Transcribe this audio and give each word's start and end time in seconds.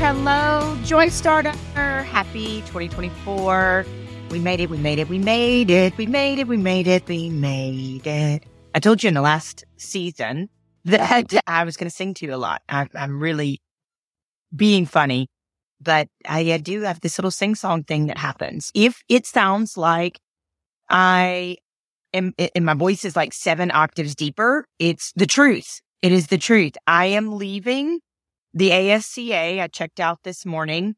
hello, 0.00 0.78
Joy 0.82 1.10
Starter. 1.10 1.50
Happy 1.74 2.62
2024. 2.62 3.84
We 4.30 4.38
made 4.38 4.58
it, 4.58 4.70
we 4.70 4.78
made 4.78 4.98
it, 4.98 5.10
we 5.10 5.18
made 5.18 5.68
it, 5.68 5.94
we 5.98 6.06
made 6.06 6.38
it, 6.38 6.48
we 6.48 6.56
made 6.56 6.86
it, 6.86 7.06
we 7.06 7.28
made 7.28 8.06
it. 8.06 8.44
I 8.74 8.80
told 8.80 9.02
you 9.02 9.08
in 9.08 9.14
the 9.14 9.20
last 9.20 9.66
season 9.76 10.48
that 10.86 11.34
I 11.46 11.64
was 11.64 11.76
going 11.76 11.90
to 11.90 11.94
sing 11.94 12.14
to 12.14 12.24
you 12.24 12.34
a 12.34 12.36
lot. 12.36 12.62
I, 12.66 12.88
am 12.94 13.20
really 13.20 13.60
being 14.56 14.86
funny, 14.86 15.28
but 15.82 16.08
I 16.26 16.56
do 16.56 16.80
have 16.80 17.02
this 17.02 17.18
little 17.18 17.30
sing 17.30 17.54
song 17.54 17.84
thing 17.84 18.06
that 18.06 18.16
happens. 18.16 18.70
If 18.74 19.02
it 19.10 19.26
sounds 19.26 19.76
like 19.76 20.18
I 20.88 21.58
am, 22.14 22.32
and 22.54 22.64
my 22.64 22.74
voice 22.74 23.04
is 23.04 23.16
like 23.16 23.34
seven 23.34 23.70
octaves 23.70 24.14
deeper, 24.14 24.64
it's 24.78 25.12
the 25.14 25.26
truth. 25.26 25.82
It 26.00 26.10
is 26.10 26.28
the 26.28 26.38
truth. 26.38 26.78
I 26.86 27.04
am 27.04 27.36
leaving 27.36 28.00
the 28.54 28.70
AFCA. 28.70 29.60
I 29.60 29.66
checked 29.68 30.00
out 30.00 30.18
this 30.24 30.44
morning 30.44 30.94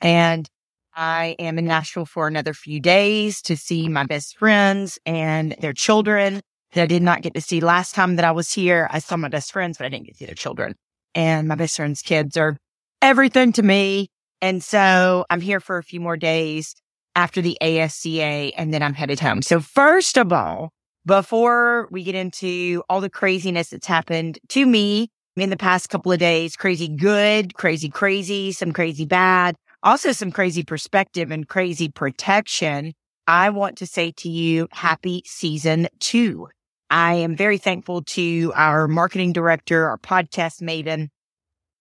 and 0.00 0.48
I 0.94 1.34
am 1.38 1.58
in 1.58 1.66
Nashville 1.66 2.06
for 2.06 2.28
another 2.28 2.54
few 2.54 2.80
days 2.80 3.42
to 3.42 3.56
see 3.56 3.88
my 3.88 4.04
best 4.04 4.38
friends 4.38 4.98
and 5.04 5.56
their 5.60 5.72
children 5.72 6.40
that 6.72 6.82
I 6.82 6.86
did 6.86 7.02
not 7.02 7.22
get 7.22 7.34
to 7.34 7.40
see 7.40 7.60
last 7.60 7.94
time 7.94 8.16
that 8.16 8.24
I 8.24 8.32
was 8.32 8.52
here. 8.52 8.88
I 8.90 8.98
saw 8.98 9.16
my 9.16 9.28
best 9.28 9.52
friends, 9.52 9.78
but 9.78 9.86
I 9.86 9.88
didn't 9.88 10.06
get 10.06 10.12
to 10.12 10.18
see 10.18 10.26
their 10.26 10.34
children. 10.34 10.74
And 11.14 11.48
my 11.48 11.54
best 11.54 11.76
friend's 11.76 12.02
kids 12.02 12.36
are 12.36 12.56
everything 13.02 13.52
to 13.52 13.62
me. 13.62 14.08
And 14.40 14.62
so 14.62 15.24
I'm 15.30 15.40
here 15.40 15.60
for 15.60 15.78
a 15.78 15.82
few 15.82 16.00
more 16.00 16.16
days 16.16 16.74
after 17.16 17.40
the 17.40 17.56
AFCA 17.62 18.52
and 18.56 18.74
then 18.74 18.82
I'm 18.82 18.94
headed 18.94 19.20
home. 19.20 19.42
So 19.42 19.60
first 19.60 20.16
of 20.16 20.32
all, 20.32 20.70
before 21.06 21.88
we 21.90 22.02
get 22.02 22.14
into 22.14 22.82
all 22.88 23.00
the 23.00 23.10
craziness 23.10 23.70
that's 23.70 23.86
happened 23.86 24.38
to 24.48 24.66
me 24.66 25.10
in 25.36 25.50
the 25.50 25.56
past 25.56 25.88
couple 25.88 26.12
of 26.12 26.18
days, 26.18 26.56
crazy 26.56 26.88
good, 26.88 27.54
crazy 27.54 27.88
crazy, 27.88 28.52
some 28.52 28.72
crazy 28.72 29.04
bad, 29.04 29.56
also 29.82 30.12
some 30.12 30.30
crazy 30.30 30.62
perspective 30.62 31.30
and 31.30 31.48
crazy 31.48 31.88
protection, 31.88 32.92
I 33.26 33.50
want 33.50 33.78
to 33.78 33.86
say 33.86 34.12
to 34.18 34.28
you, 34.28 34.68
happy 34.70 35.22
season 35.26 35.88
two. 35.98 36.48
I 36.90 37.14
am 37.14 37.34
very 37.34 37.58
thankful 37.58 38.02
to 38.02 38.52
our 38.54 38.86
marketing 38.86 39.32
director, 39.32 39.88
our 39.88 39.98
podcast 39.98 40.62
maven, 40.62 41.08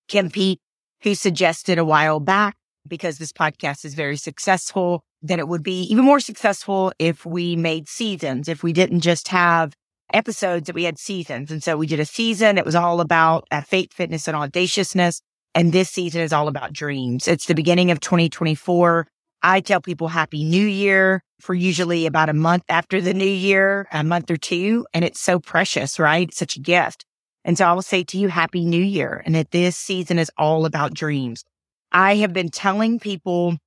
Kim 0.08 0.30
Pete, 0.30 0.60
who 1.02 1.14
suggested 1.14 1.78
a 1.78 1.86
while 1.86 2.20
back 2.20 2.56
because 2.88 3.18
this 3.18 3.32
podcast 3.32 3.86
is 3.86 3.94
very 3.94 4.18
successful, 4.18 5.04
that 5.22 5.40
it 5.40 5.48
would 5.48 5.64
be 5.64 5.84
even 5.84 6.04
more 6.04 6.20
successful 6.20 6.92
if 7.00 7.26
we 7.26 7.56
made 7.56 7.88
seasons, 7.88 8.48
if 8.48 8.64
we 8.64 8.74
didn't 8.74 9.02
just 9.02 9.28
have 9.30 9.74
episodes 10.14 10.68
that 10.68 10.76
we 10.76 10.84
had 10.84 10.98
seasons. 10.98 11.52
And 11.52 11.64
so 11.64 11.76
we 11.76 11.88
did 11.88 12.00
a 12.00 12.06
season. 12.06 12.58
It 12.58 12.66
was 12.66 12.76
all 12.76 13.02
about 13.02 13.48
uh, 13.52 13.62
faith, 13.62 13.94
fitness, 13.94 14.28
and 14.28 14.38
audaciousness. 14.38 15.22
And 15.56 15.72
this 15.72 15.90
season 15.90 16.22
is 16.22 16.34
all 16.34 16.48
about 16.48 16.74
dreams. 16.74 17.28
It's 17.28 17.46
the 17.46 17.56
beginning 17.56 17.92
of 17.92 18.00
2024. 18.00 19.08
I 19.42 19.60
tell 19.60 19.82
people 19.82 20.08
happy 20.08 20.44
new 20.44 20.66
year 20.66 21.22
for 21.42 21.54
usually 21.54 22.06
about 22.06 22.30
a 22.30 22.34
month 22.34 22.64
after 22.70 23.02
the 23.02 23.14
new 23.14 23.26
year, 23.26 23.88
a 23.92 24.04
month 24.04 24.32
or 24.32 24.38
two. 24.38 24.86
And 24.94 25.04
it's 25.04 25.20
so 25.20 25.40
precious, 25.40 26.00
right? 26.00 26.30
It's 26.30 26.38
such 26.38 26.56
a 26.56 26.62
gift. 26.62 27.06
And 27.44 27.58
so 27.58 27.66
I 27.66 27.74
will 27.74 27.82
say 27.82 28.04
to 28.06 28.18
you, 28.18 28.30
happy 28.30 28.64
new 28.64 28.82
year. 28.82 29.22
And 29.26 29.36
that 29.36 29.52
this 29.52 29.76
season 29.76 30.18
is 30.18 30.32
all 30.38 30.66
about 30.66 30.94
dreams. 30.94 31.44
I 31.92 32.16
have 32.16 32.34
been 32.34 32.50
telling 32.50 33.00
people 33.00 33.58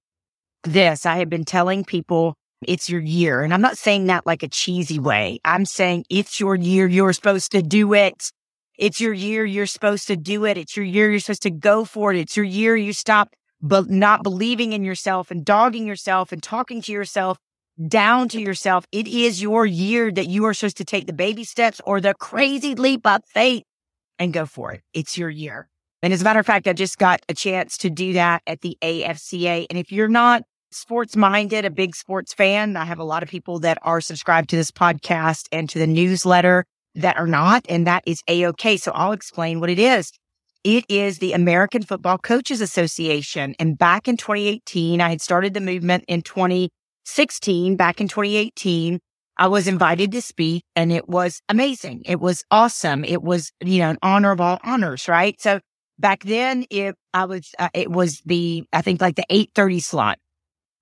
this. 0.65 1.07
I 1.07 1.19
have 1.19 1.29
been 1.29 1.45
telling 1.45 1.85
people 1.85 2.35
it's 2.63 2.89
your 2.89 3.01
year. 3.01 3.43
And 3.43 3.53
I'm 3.53 3.61
not 3.61 3.79
saying 3.79 4.07
that 4.07 4.27
like 4.27 4.43
a 4.43 4.49
cheesy 4.49 4.99
way. 4.99 5.39
I'm 5.45 5.65
saying 5.65 6.05
it's 6.09 6.41
your 6.41 6.55
year. 6.55 6.87
You're 6.87 7.13
supposed 7.13 7.53
to 7.53 7.63
do 7.63 7.93
it. 7.95 8.31
It's 8.79 9.01
your 9.01 9.13
year. 9.13 9.45
You're 9.45 9.67
supposed 9.67 10.07
to 10.09 10.17
do 10.17 10.45
it. 10.45 10.57
It's 10.59 10.77
your 10.77 10.85
year. 10.85 11.11
You're 11.11 11.21
supposed 11.21 11.43
to 11.43 11.51
go 11.51 11.85
for 11.85 12.13
it. 12.13 12.19
It's 12.19 12.37
your 12.37 12.47
year. 12.47 12.77
You 12.77 12.93
stop 12.93 13.35
but 13.61 13.89
not 13.89 14.23
believing 14.23 14.73
in 14.73 14.85
yourself 14.85 15.31
and 15.31 15.45
dogging 15.45 15.87
yourself 15.87 16.33
and 16.33 16.43
talking 16.43 16.83
to 16.83 16.93
yourself 16.93 17.39
down 17.89 18.29
to 18.31 18.41
yourself. 18.41 18.87
It 18.93 19.07
is 19.07 19.43
your 19.43 19.67
year 19.67 20.11
that 20.13 20.29
you 20.29 20.45
are 20.45 20.55
supposed 20.55 20.79
to 20.79 20.85
take 20.85 21.07
the 21.07 21.13
baby 21.13 21.45
steps 21.45 21.81
or 21.85 22.01
the 22.01 22.15
crazy 22.15 22.75
leap 22.75 23.07
of 23.07 23.23
faith 23.27 23.65
and 24.19 24.33
go 24.33 24.47
for 24.47 24.73
it. 24.73 24.83
It's 24.95 25.19
your 25.19 25.31
year. 25.31 25.69
And 26.03 26.13
as 26.13 26.21
a 26.21 26.25
matter 26.25 26.41
of 26.41 26.47
fact, 26.47 26.69
I 26.69 26.73
just 26.73 26.99
got 26.99 27.21
a 27.29 27.35
chance 27.35 27.77
to 27.79 27.91
do 27.91 28.13
that 28.15 28.43
at 28.47 28.61
the 28.61 28.77
AFCA. 28.83 29.67
And 29.69 29.79
if 29.79 29.91
you're 29.91 30.09
not 30.09 30.43
sports 30.77 31.17
minded, 31.17 31.65
a 31.65 31.71
big 31.71 31.97
sports 31.97 32.33
fan, 32.35 32.77
I 32.77 32.85
have 32.85 32.99
a 32.99 33.05
lot 33.05 33.23
of 33.23 33.29
people 33.29 33.59
that 33.61 33.79
are 33.83 34.01
subscribed 34.01 34.51
to 34.51 34.57
this 34.57 34.71
podcast 34.71 35.47
and 35.53 35.69
to 35.71 35.79
the 35.79 35.87
newsletter 35.87 36.65
that 36.95 37.17
are 37.17 37.27
not, 37.27 37.67
and 37.69 37.87
that 37.87 38.03
is 38.07 38.23
a 38.29 38.47
okay. 38.49 38.77
So 38.77 38.93
I'll 38.93 39.13
explain 39.13 39.61
what 39.61 39.71
it 39.71 39.79
is. 39.79 40.13
It 40.65 40.85
is 40.89 41.19
the 41.19 41.33
American 41.33 41.83
Football 41.83 42.19
Coaches 42.19 42.61
Association. 42.61 43.55
And 43.61 43.79
back 43.79 44.09
in 44.09 44.17
2018, 44.17 45.01
I 45.01 45.11
had 45.11 45.21
started 45.21 45.55
the 45.55 45.61
movement 45.61 46.05
in 46.09 46.23
2016. 46.23 47.77
Back 47.77 48.01
in 48.01 48.09
2018, 48.09 48.99
I 49.39 49.47
was 49.47 49.69
invited 49.69 50.11
to 50.13 50.23
speak 50.23 50.65
and 50.75 50.91
it 50.91 51.09
was 51.09 51.41
amazing. 51.49 52.03
It 52.05 52.21
was 52.21 52.43
awesome. 52.51 53.05
It 53.05 53.23
was, 53.23 53.53
you 53.61 53.79
know, 53.79 53.91
an 53.91 53.99
honor 54.03 54.33
of 54.33 54.41
all 54.41 54.59
honors, 54.65 55.07
right? 55.07 55.41
So 55.41 55.61
back 55.99 56.25
then 56.25 56.65
it, 56.71 56.97
I 57.15 57.27
was, 57.27 57.55
uh, 57.59 57.69
it 57.73 57.91
was 57.91 58.21
the, 58.27 58.65
I 58.73 58.83
think 58.83 59.01
like 59.01 59.15
the 59.17 59.27
830 59.31 59.81
slot. 59.81 60.19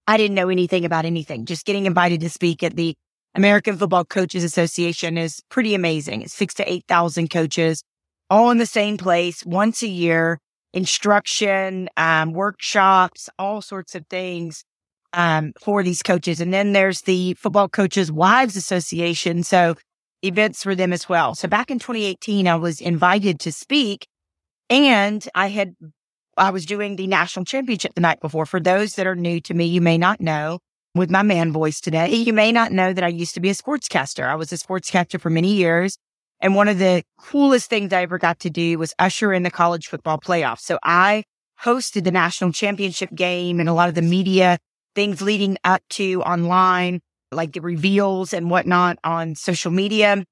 I 0.06 0.16
didn't 0.16 0.34
know 0.34 0.48
anything 0.48 0.84
about 0.84 1.04
anything. 1.04 1.47
Just 1.47 1.65
getting 1.65 1.87
invited 1.87 2.20
to 2.20 2.31
speak 2.31 2.62
at 2.62 2.76
the 2.76 2.94
American 3.34 3.76
Football 3.76 4.04
Coaches 4.04 4.44
Association 4.44 5.19
is 5.19 5.41
pretty 5.48 5.75
amazing. 5.75 6.22
It's 6.22 6.34
six 6.34 6.54
to 6.54 6.70
8,000 6.70 7.28
coaches 7.31 7.82
all 8.31 8.50
in 8.50 8.59
the 8.59 8.66
same 8.66 8.97
place 8.97 9.44
once 9.44 9.82
a 9.82 9.88
year, 9.88 10.38
instruction, 10.72 11.88
um, 11.97 12.32
workshops, 12.32 13.28
all 13.38 13.60
sorts 13.60 13.94
of 13.94 14.06
things 14.09 14.64
um, 15.12 15.53
for 15.60 15.82
these 15.82 16.03
coaches. 16.03 16.41
And 16.41 16.53
then 16.53 16.72
there's 16.72 17.03
the 17.03 17.34
Football 17.34 17.69
Coaches 17.69 18.10
Wives 18.10 18.56
Association. 18.56 19.43
So 19.43 19.75
events 20.22 20.62
for 20.62 20.75
them 20.75 20.93
as 20.93 21.09
well. 21.09 21.34
So 21.34 21.48
back 21.48 21.70
in 21.70 21.78
2018, 21.78 22.48
I 22.48 22.56
was 22.56 22.81
invited 22.81 23.38
to 23.41 23.53
speak 23.53 24.06
and 24.70 25.26
I 25.34 25.48
had, 25.48 25.75
I 26.36 26.50
was 26.50 26.66
doing 26.66 26.96
the 26.96 27.06
national 27.06 27.44
championship 27.44 27.94
the 27.94 28.00
night 28.00 28.20
before. 28.20 28.46
For 28.46 28.60
those 28.60 28.94
that 28.94 29.06
are 29.06 29.14
new 29.14 29.40
to 29.40 29.54
me, 29.54 29.66
you 29.66 29.80
may 29.80 29.98
not 29.98 30.20
know 30.20 30.58
with 30.94 31.10
my 31.10 31.22
man 31.22 31.52
voice 31.52 31.80
today, 31.80 32.14
you 32.14 32.32
may 32.32 32.52
not 32.52 32.70
know 32.70 32.92
that 32.92 33.02
I 33.02 33.08
used 33.08 33.34
to 33.34 33.40
be 33.40 33.50
a 33.50 33.54
sportscaster. 33.54 34.28
I 34.28 34.36
was 34.36 34.52
a 34.52 34.56
sportscaster 34.56 35.20
for 35.20 35.30
many 35.30 35.52
years. 35.52 35.98
And 36.40 36.54
one 36.54 36.68
of 36.68 36.78
the 36.78 37.02
coolest 37.18 37.68
things 37.68 37.92
I 37.92 38.02
ever 38.02 38.18
got 38.18 38.38
to 38.40 38.50
do 38.50 38.78
was 38.78 38.94
usher 38.98 39.32
in 39.32 39.42
the 39.42 39.50
college 39.50 39.88
football 39.88 40.18
playoffs. 40.18 40.60
So 40.60 40.78
I 40.82 41.24
hosted 41.62 42.04
the 42.04 42.12
national 42.12 42.52
championship 42.52 43.10
game 43.14 43.60
and 43.60 43.68
a 43.68 43.72
lot 43.72 43.88
of 43.88 43.94
the 43.94 44.02
media 44.02 44.58
things 44.94 45.20
leading 45.20 45.58
up 45.64 45.82
to 45.90 46.22
online, 46.22 47.00
like 47.32 47.52
the 47.52 47.60
reveals 47.60 48.32
and 48.32 48.50
whatnot 48.50 48.98
on 49.02 49.34
social 49.34 49.72
media. 49.72 50.24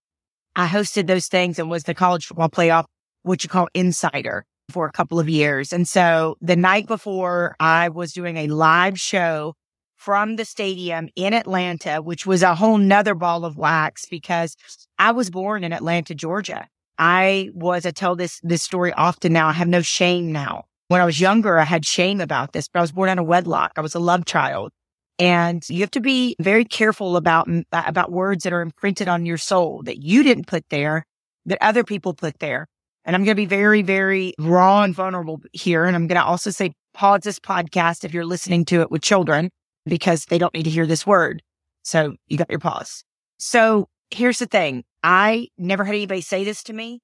I 0.54 0.68
hosted 0.68 1.06
those 1.06 1.26
things 1.26 1.58
and 1.58 1.68
was 1.70 1.84
the 1.84 1.94
college 1.94 2.26
football 2.26 2.50
playoff, 2.50 2.84
what 3.22 3.42
you 3.42 3.48
call 3.48 3.68
insider 3.74 4.44
for 4.70 4.86
a 4.86 4.92
couple 4.92 5.20
of 5.20 5.28
years. 5.28 5.72
And 5.72 5.86
so 5.86 6.36
the 6.40 6.56
night 6.56 6.86
before 6.86 7.56
I 7.60 7.88
was 7.88 8.12
doing 8.12 8.36
a 8.36 8.46
live 8.48 8.98
show 8.98 9.54
from 9.96 10.36
the 10.36 10.44
stadium 10.44 11.08
in 11.14 11.32
Atlanta, 11.32 12.02
which 12.02 12.26
was 12.26 12.42
a 12.42 12.56
whole 12.56 12.78
nother 12.78 13.14
ball 13.14 13.44
of 13.44 13.56
wax 13.56 14.06
because 14.06 14.56
I 14.98 15.12
was 15.12 15.30
born 15.30 15.62
in 15.62 15.72
Atlanta, 15.72 16.14
Georgia. 16.14 16.66
I 16.98 17.50
was, 17.54 17.86
I 17.86 17.92
tell 17.92 18.16
this, 18.16 18.40
this 18.42 18.62
story 18.62 18.92
often 18.92 19.32
now. 19.32 19.48
I 19.48 19.52
have 19.52 19.68
no 19.68 19.80
shame 19.80 20.32
now. 20.32 20.64
When 20.88 21.00
I 21.00 21.04
was 21.04 21.20
younger, 21.20 21.58
I 21.58 21.64
had 21.64 21.86
shame 21.86 22.20
about 22.20 22.52
this, 22.52 22.68
but 22.68 22.80
I 22.80 22.82
was 22.82 22.92
born 22.92 23.08
out 23.08 23.18
of 23.18 23.26
wedlock. 23.26 23.72
I 23.76 23.80
was 23.80 23.94
a 23.94 24.00
love 24.00 24.24
child. 24.24 24.72
And 25.18 25.62
you 25.68 25.80
have 25.80 25.90
to 25.92 26.00
be 26.00 26.34
very 26.40 26.64
careful 26.64 27.16
about, 27.16 27.48
about 27.72 28.10
words 28.10 28.44
that 28.44 28.52
are 28.52 28.60
imprinted 28.60 29.08
on 29.08 29.24
your 29.24 29.38
soul 29.38 29.82
that 29.84 30.02
you 30.02 30.22
didn't 30.22 30.48
put 30.48 30.64
there, 30.68 31.04
that 31.46 31.58
other 31.60 31.84
people 31.84 32.12
put 32.12 32.40
there. 32.40 32.66
And 33.04 33.16
I'm 33.16 33.24
going 33.24 33.34
to 33.34 33.40
be 33.40 33.46
very, 33.46 33.82
very 33.82 34.34
raw 34.38 34.82
and 34.82 34.94
vulnerable 34.94 35.40
here. 35.52 35.84
And 35.84 35.96
I'm 35.96 36.06
going 36.06 36.20
to 36.20 36.24
also 36.24 36.50
say, 36.50 36.72
pause 36.94 37.22
this 37.22 37.38
podcast 37.38 38.04
if 38.04 38.14
you're 38.14 38.24
listening 38.24 38.64
to 38.66 38.80
it 38.80 38.90
with 38.90 39.02
children 39.02 39.50
because 39.86 40.26
they 40.26 40.38
don't 40.38 40.54
need 40.54 40.64
to 40.64 40.70
hear 40.70 40.86
this 40.86 41.06
word. 41.06 41.42
So 41.82 42.14
you 42.28 42.38
got 42.38 42.50
your 42.50 42.60
pause. 42.60 43.02
So 43.38 43.88
here's 44.10 44.38
the 44.38 44.46
thing. 44.46 44.84
I 45.02 45.48
never 45.58 45.84
had 45.84 45.94
anybody 45.94 46.20
say 46.20 46.44
this 46.44 46.62
to 46.64 46.72
me. 46.72 47.00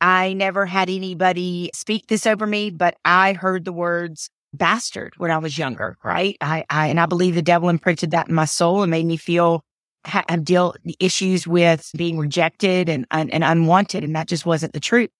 I 0.00 0.32
never 0.32 0.66
had 0.66 0.88
anybody 0.88 1.70
speak 1.74 2.06
this 2.06 2.26
over 2.26 2.46
me, 2.46 2.70
but 2.70 2.96
I 3.04 3.32
heard 3.32 3.64
the 3.64 3.72
words 3.72 4.30
bastard 4.54 5.14
when 5.18 5.30
I 5.30 5.38
was 5.38 5.58
younger, 5.58 5.96
right? 6.02 6.36
I, 6.40 6.64
I 6.70 6.88
and 6.88 6.98
I 6.98 7.06
believe 7.06 7.34
the 7.34 7.42
devil 7.42 7.68
imprinted 7.68 8.12
that 8.12 8.28
in 8.28 8.34
my 8.34 8.46
soul 8.46 8.82
and 8.82 8.90
made 8.90 9.06
me 9.06 9.16
feel 9.16 9.62
have 10.06 10.44
deal 10.44 10.74
issues 10.98 11.46
with 11.46 11.90
being 11.94 12.16
rejected 12.18 12.88
and, 12.88 13.04
and, 13.10 13.32
and 13.34 13.44
unwanted. 13.44 14.02
And 14.02 14.16
that 14.16 14.28
just 14.28 14.46
wasn't 14.46 14.72
the 14.72 14.80
truth. 14.80 15.10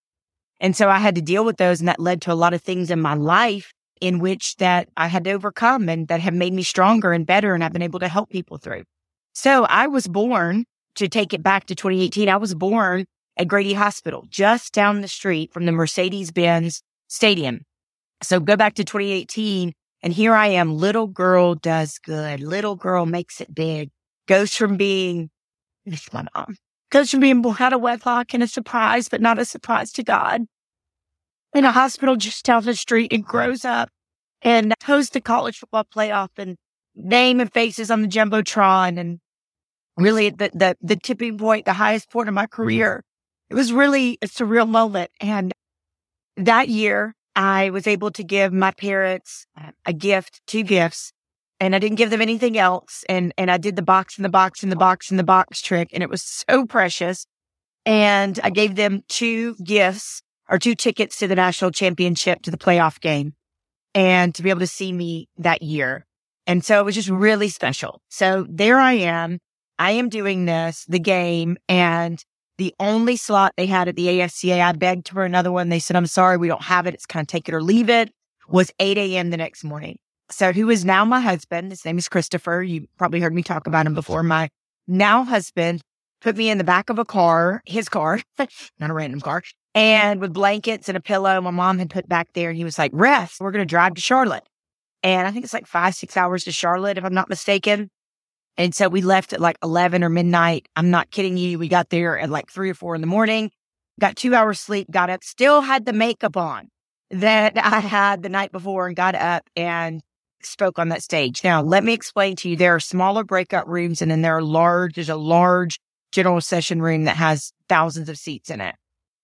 And 0.61 0.77
so 0.77 0.89
I 0.89 0.99
had 0.99 1.15
to 1.15 1.23
deal 1.23 1.45
with 1.45 1.57
those. 1.57 1.81
And 1.81 1.89
that 1.89 2.01
led 2.01 2.21
to 2.23 2.33
a 2.33 2.35
lot 2.35 2.55
of 2.55 2.63
things 2.63 2.91
in 2.91 3.01
my 3.01 3.15
life 3.15 3.73
in 4.01 4.19
which 4.19 4.57
that 4.57 4.89
I 4.97 5.09
had 5.09 5.25
to 5.25 5.33
overcome 5.33 5.89
and 5.89 6.09
that 6.09 6.21
have 6.21 6.35
made 6.35 6.53
me 6.53 6.63
stronger 6.63 7.13
and 7.13 7.27
better. 7.27 7.55
And 7.55 7.65
I've 7.65 7.73
been 7.73 7.83
able 7.83 8.01
to 8.01 8.09
help 8.09 8.31
people 8.31 8.59
through. 8.59 8.85
So 9.33 9.65
I 9.65 9.87
was 9.87 10.07
born 10.07 10.65
to 10.97 11.09
take 11.09 11.33
it 11.33 11.43
back 11.43 11.67
to 11.67 11.75
2018. 11.75 12.29
I 12.29 12.37
was 12.37 12.55
born 12.55 13.07
at 13.37 13.49
Grady 13.49 13.75
Hospital, 13.75 14.27
just 14.29 14.73
down 14.73 15.01
the 15.01 15.09
street 15.09 15.53
from 15.53 15.65
the 15.65 15.73
Mercedes 15.73 16.31
Benz 16.31 16.83
Stadium. 17.09 17.63
So 18.23 18.41
go 18.41 18.57
back 18.57 18.75
to 18.75 18.85
2018 18.85 19.73
and 20.03 20.13
here 20.13 20.35
I 20.35 20.49
am. 20.49 20.77
Little 20.77 21.07
girl 21.07 21.55
does 21.55 21.99
good. 21.99 22.41
Little 22.41 22.77
girl 22.77 23.07
makes 23.07 23.41
it 23.41 23.55
big. 23.55 23.91
Goes 24.27 24.55
from 24.55 24.77
being, 24.77 25.31
this 25.85 26.13
my 26.13 26.27
mom, 26.35 26.57
goes 26.91 27.11
from 27.11 27.21
being 27.21 27.43
born 27.43 27.57
out 27.61 27.73
of 27.73 27.81
wedlock 27.81 28.35
and 28.35 28.43
a 28.43 28.49
surprise, 28.49 29.09
but 29.09 29.21
not 29.21 29.39
a 29.39 29.45
surprise 29.45 29.93
to 29.93 30.03
God 30.03 30.43
in 31.55 31.65
a 31.65 31.73
hospital 31.73 32.17
just 32.17 32.45
down 32.45 32.65
the 32.65 32.75
street 32.75 33.13
and 33.13 33.25
grows 33.25 33.65
up 33.65 33.91
and 34.43 34.75
hosts 34.85 35.13
the 35.13 35.21
college 35.21 35.59
football 35.59 35.85
playoff 35.85 36.31
and 36.37 36.57
name 36.95 37.41
and 37.41 37.53
faces 37.53 37.91
on 37.91 38.03
the 38.03 38.09
Jumbotron 38.09 38.99
and 38.99 39.19
really 39.97 40.31
the, 40.31 40.51
the, 40.55 40.77
the 40.81 40.97
tipping 40.97 41.39
point, 41.39 41.65
the 41.65 41.73
highest 41.73 42.11
point 42.11 42.29
of 42.29 42.35
my 42.35 42.47
career. 42.47 43.03
It 43.49 43.55
was 43.55 43.73
really 43.73 44.19
a 44.23 44.27
surreal 44.27 44.69
moment. 44.69 45.11
And 45.21 45.53
that 46.37 46.69
year 46.69 47.15
I 47.35 47.71
was 47.71 47.87
able 47.87 48.11
to 48.13 48.25
give 48.25 48.53
my 48.53 48.71
parents 48.73 49.47
uh, 49.61 49.73
a 49.85 49.93
gift, 49.93 50.41
two 50.47 50.63
gifts, 50.63 51.13
and 51.61 51.77
I 51.77 51.79
didn't 51.79 51.99
give 51.99 52.11
them 52.11 52.23
anything 52.23 52.57
else. 52.57 53.05
And, 53.09 53.33
and 53.37 53.51
I 53.51 53.59
did 53.59 53.77
the 53.77 53.83
box 53.83 54.19
in 54.19 54.23
the 54.23 54.31
box 54.31 54.63
in 54.63 54.71
the 54.71 54.77
box 54.77 55.11
in 55.11 55.19
the 55.19 55.23
box 55.23 55.61
trick. 55.61 55.91
And 55.93 56.03
it 56.03 56.09
was 56.09 56.23
so 56.23 56.65
precious. 56.65 57.27
And 57.85 58.41
I 58.43 58.51
gave 58.51 58.77
them 58.77 59.03
two 59.09 59.55
gifts 59.63 60.23
or 60.49 60.59
two 60.59 60.75
tickets 60.75 61.19
to 61.19 61.29
the 61.29 61.35
national 61.35 61.71
championship 61.71 62.43
to 62.43 62.51
the 62.51 62.59
playoff 62.59 63.01
game 63.01 63.35
and 63.95 64.35
to 64.35 64.43
be 64.43 64.51
able 64.51 64.61
to 64.61 64.67
see 64.67 64.93
me 64.93 65.29
that 65.39 65.63
year. 65.63 66.07
And 66.47 66.65
so 66.65 66.81
it 66.81 66.85
was 66.85 66.95
just 66.95 67.11
really 67.11 67.49
special. 67.49 68.01
So 68.09 68.47
there 68.49 68.79
I 68.79 68.95
am. 68.95 69.39
I 69.79 69.93
am 69.93 70.09
doing 70.09 70.47
this, 70.47 70.85
the 70.89 70.99
game, 70.99 71.57
and 71.69 72.23
the 72.59 72.75
only 72.79 73.17
slot 73.17 73.55
they 73.57 73.67
had 73.67 73.89
at 73.89 73.97
the 73.97 74.07
AFCA, 74.07 74.61
I 74.61 74.73
begged 74.73 75.09
for 75.09 75.25
another 75.25 75.51
one. 75.51 75.71
They 75.71 75.79
said, 75.79 75.97
I'm 75.97 76.07
sorry, 76.07 76.37
we 76.37 76.49
don't 76.49 76.63
have 76.63 76.87
it. 76.87 76.93
It's 76.93 77.07
kind 77.07 77.25
of 77.25 77.29
take 77.29 77.49
it 77.49 77.55
or 77.55 77.63
leave 77.63 77.89
it, 77.89 78.13
was 78.49 78.71
8 78.79 78.99
a.m. 78.99 79.31
the 79.31 79.39
next 79.39 79.65
morning. 79.65 79.99
So 80.31 80.53
who 80.53 80.71
is 80.71 80.85
now 80.85 81.05
my 81.05 81.21
husband? 81.21 81.73
His 81.73 81.85
name 81.85 81.99
is 81.99 82.09
Christopher. 82.09 82.63
You 82.63 82.87
probably 82.97 83.21
heard 83.21 83.35
me 83.35 83.43
talk 83.43 83.67
about 83.67 83.87
him 83.87 83.95
before. 83.95 84.23
My 84.23 84.49
now 84.87 85.25
husband 85.25 85.83
put 86.21 86.37
me 86.37 86.51
in 86.51 86.59
the 86.59 86.65
back 86.65 86.89
of 86.89 86.99
a 86.99 87.05
car, 87.05 87.63
his 87.67 87.89
car, 87.89 88.21
not 88.39 88.91
a 88.91 88.93
random 88.93 89.21
car, 89.21 89.43
and 89.75 90.21
with 90.21 90.33
blankets 90.33 90.89
and 90.89 90.97
a 90.97 91.01
pillow 91.01 91.41
my 91.41 91.51
mom 91.51 91.79
had 91.79 91.91
put 91.91 92.09
back 92.09 92.29
there. 92.35 92.51
And 92.51 92.57
he 92.57 92.65
was 92.65 92.79
like, 92.79 92.93
rest, 92.95 93.41
we're 93.41 93.51
going 93.51 93.67
to 93.67 93.71
drive 93.71 93.95
to 93.95 94.01
Charlotte. 94.01 94.45
And 95.03 95.27
I 95.27 95.31
think 95.31 95.45
it's 95.45 95.55
like 95.55 95.67
five, 95.67 95.95
six 95.95 96.17
hours 96.17 96.45
to 96.45 96.53
Charlotte, 96.53 96.99
if 96.99 97.05
I'm 97.05 97.15
not 97.15 97.29
mistaken. 97.29 97.91
And 98.57 98.75
so 98.75 98.89
we 98.89 99.01
left 99.01 99.33
at 99.33 99.41
like 99.41 99.57
11 99.63 100.05
or 100.05 100.11
midnight. 100.11 100.69
I'm 100.77 100.91
not 100.91 101.11
kidding 101.11 101.37
you. 101.37 101.59
We 101.59 101.69
got 101.69 101.89
there 101.89 102.19
at 102.19 102.31
like 102.31 102.51
three 102.51 102.71
or 102.71 102.75
four 102.75 102.95
in 102.95 103.01
the 103.01 103.07
morning, 103.07 103.51
got 103.99 104.17
two 104.17 104.35
hours 104.35 104.61
sleep, 104.61 104.91
got 104.91 105.11
up, 105.11 105.25
still 105.25 105.63
had 105.63 105.87
the 105.87 105.93
makeup 105.93 106.37
on 106.37 106.69
that 107.11 107.57
I 107.65 107.81
had 107.81 108.23
the 108.23 108.29
night 108.29 108.53
before 108.53 108.87
and 108.87 108.95
got 108.95 109.15
up 109.15 109.49
and 109.57 110.03
spoke 110.43 110.79
on 110.79 110.89
that 110.89 111.03
stage. 111.03 111.43
Now, 111.45 111.63
let 111.63 111.85
me 111.85 111.93
explain 111.93 112.37
to 112.37 112.49
you. 112.49 112.57
There 112.57 112.75
are 112.75 112.81
smaller 112.81 113.25
breakout 113.25 113.69
rooms 113.69 114.03
and 114.03 114.11
then 114.11 114.23
there 114.23 114.37
are 114.37 114.43
large, 114.43 114.95
there's 114.95 115.09
a 115.09 115.17
large 115.17 115.81
general 116.13 116.41
session 116.41 116.83
room 116.83 117.05
that 117.05 117.17
has 117.17 117.53
thousands 117.69 118.09
of 118.09 118.19
seats 118.19 118.51
in 118.51 118.61
it. 118.61 118.75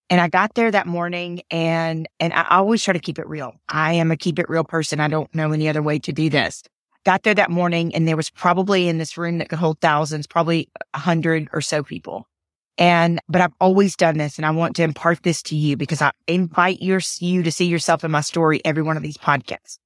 And 0.09 0.21
I 0.21 0.29
got 0.29 0.55
there 0.55 0.71
that 0.71 0.87
morning 0.87 1.43
and, 1.51 2.09
and 2.21 2.33
I 2.33 2.47
always 2.51 2.83
try 2.83 2.93
to 2.93 3.01
keep 3.01 3.19
it 3.19 3.29
real. 3.29 3.55
I 3.69 3.95
am 3.95 4.11
a 4.13 4.17
keep 4.17 4.39
it 4.39 4.49
real 4.49 4.65
person. 4.65 5.01
I 5.01 5.09
don't 5.09 5.35
know 5.35 5.53
any 5.53 5.69
other 5.69 5.83
way 5.83 5.99
to 6.01 6.13
do 6.13 6.31
this. 6.31 6.63
Got 7.05 7.25
there 7.25 7.35
that 7.35 7.51
morning 7.51 7.95
and 7.95 8.07
there 8.07 8.17
was 8.17 8.31
probably 8.31 8.89
in 8.89 8.99
this 8.99 9.17
room 9.17 9.39
that 9.39 9.49
could 9.49 9.59
hold 9.59 9.81
thousands, 9.81 10.27
probably 10.27 10.69
a 10.95 10.99
hundred 10.99 11.49
or 11.53 11.61
so 11.61 11.83
people. 11.83 12.29
And, 12.79 13.21
but 13.29 13.41
I've 13.41 13.55
always 13.61 13.97
done 13.97 14.19
this 14.19 14.37
and 14.37 14.47
I 14.47 14.51
want 14.51 14.77
to 14.77 14.83
impart 14.83 15.23
this 15.23 15.43
to 15.45 15.57
you 15.57 15.77
because 15.77 16.03
I 16.03 16.13
invite 16.29 16.83
your, 16.83 17.01
you 17.19 17.43
to 17.43 17.51
see 17.51 17.67
yourself 17.67 18.05
in 18.05 18.11
my 18.11 18.21
story 18.21 18.61
every 18.65 18.83
one 18.83 18.97
of 18.97 19.03
these 19.03 19.17
podcasts. 19.17 19.79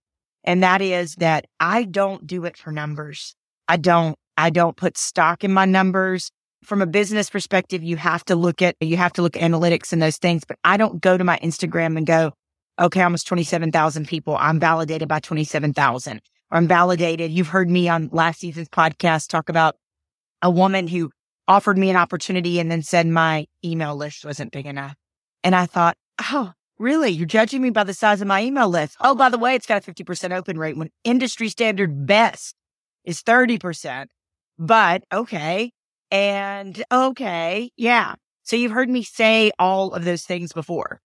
And 0.44 0.62
that 0.62 0.80
is 0.80 1.16
that 1.16 1.46
I 1.58 1.84
don't 1.84 2.26
do 2.26 2.44
it 2.44 2.56
for 2.56 2.72
numbers. 2.72 3.34
I 3.68 3.76
don't, 3.76 4.16
I 4.36 4.50
don't 4.50 4.76
put 4.76 4.96
stock 4.96 5.44
in 5.44 5.52
my 5.52 5.64
numbers 5.64 6.30
from 6.64 6.82
a 6.82 6.86
business 6.86 7.30
perspective, 7.30 7.82
you 7.82 7.96
have 7.96 8.24
to 8.26 8.36
look 8.36 8.62
at, 8.62 8.76
you 8.80 8.96
have 8.96 9.12
to 9.14 9.22
look 9.22 9.36
at 9.36 9.42
analytics 9.42 9.92
and 9.92 10.02
those 10.02 10.18
things, 10.18 10.44
but 10.44 10.58
I 10.64 10.76
don't 10.76 11.00
go 11.00 11.16
to 11.16 11.24
my 11.24 11.38
Instagram 11.38 11.96
and 11.96 12.06
go, 12.06 12.32
okay, 12.78 13.02
almost 13.02 13.26
27,000 13.26 14.06
people. 14.06 14.36
I'm 14.38 14.60
validated 14.60 15.08
by 15.08 15.20
27,000 15.20 16.20
or 16.50 16.58
I'm 16.58 16.68
validated. 16.68 17.30
You've 17.30 17.48
heard 17.48 17.70
me 17.70 17.88
on 17.88 18.10
last 18.12 18.40
season's 18.40 18.68
podcast 18.68 19.28
talk 19.28 19.48
about 19.48 19.76
a 20.42 20.50
woman 20.50 20.86
who 20.86 21.10
offered 21.48 21.78
me 21.78 21.90
an 21.90 21.96
opportunity 21.96 22.60
and 22.60 22.70
then 22.70 22.82
said 22.82 23.06
my 23.06 23.46
email 23.64 23.96
list 23.96 24.24
wasn't 24.24 24.52
big 24.52 24.66
enough. 24.66 24.94
And 25.42 25.54
I 25.54 25.66
thought, 25.66 25.96
oh, 26.30 26.52
really? 26.80 27.10
You're 27.10 27.26
judging 27.26 27.62
me 27.62 27.70
by 27.70 27.84
the 27.84 27.94
size 27.94 28.20
of 28.20 28.26
my 28.26 28.42
email 28.42 28.68
list. 28.68 28.96
Oh, 29.00 29.14
by 29.14 29.28
the 29.28 29.38
way, 29.38 29.54
it's 29.54 29.66
got 29.66 29.86
a 29.86 29.92
50% 29.92 30.36
open 30.36 30.58
rate 30.58 30.76
when 30.76 30.90
industry 31.04 31.48
standard 31.48 32.06
best 32.06 32.54
is 33.04 33.22
30%. 33.22 34.06
But 34.58 35.04
okay, 35.12 35.72
and 36.10 36.82
okay, 36.92 37.70
yeah. 37.76 38.14
So 38.42 38.56
you've 38.56 38.72
heard 38.72 38.90
me 38.90 39.02
say 39.02 39.52
all 39.58 39.92
of 39.92 40.04
those 40.04 40.24
things 40.24 40.52
before. 40.52 41.00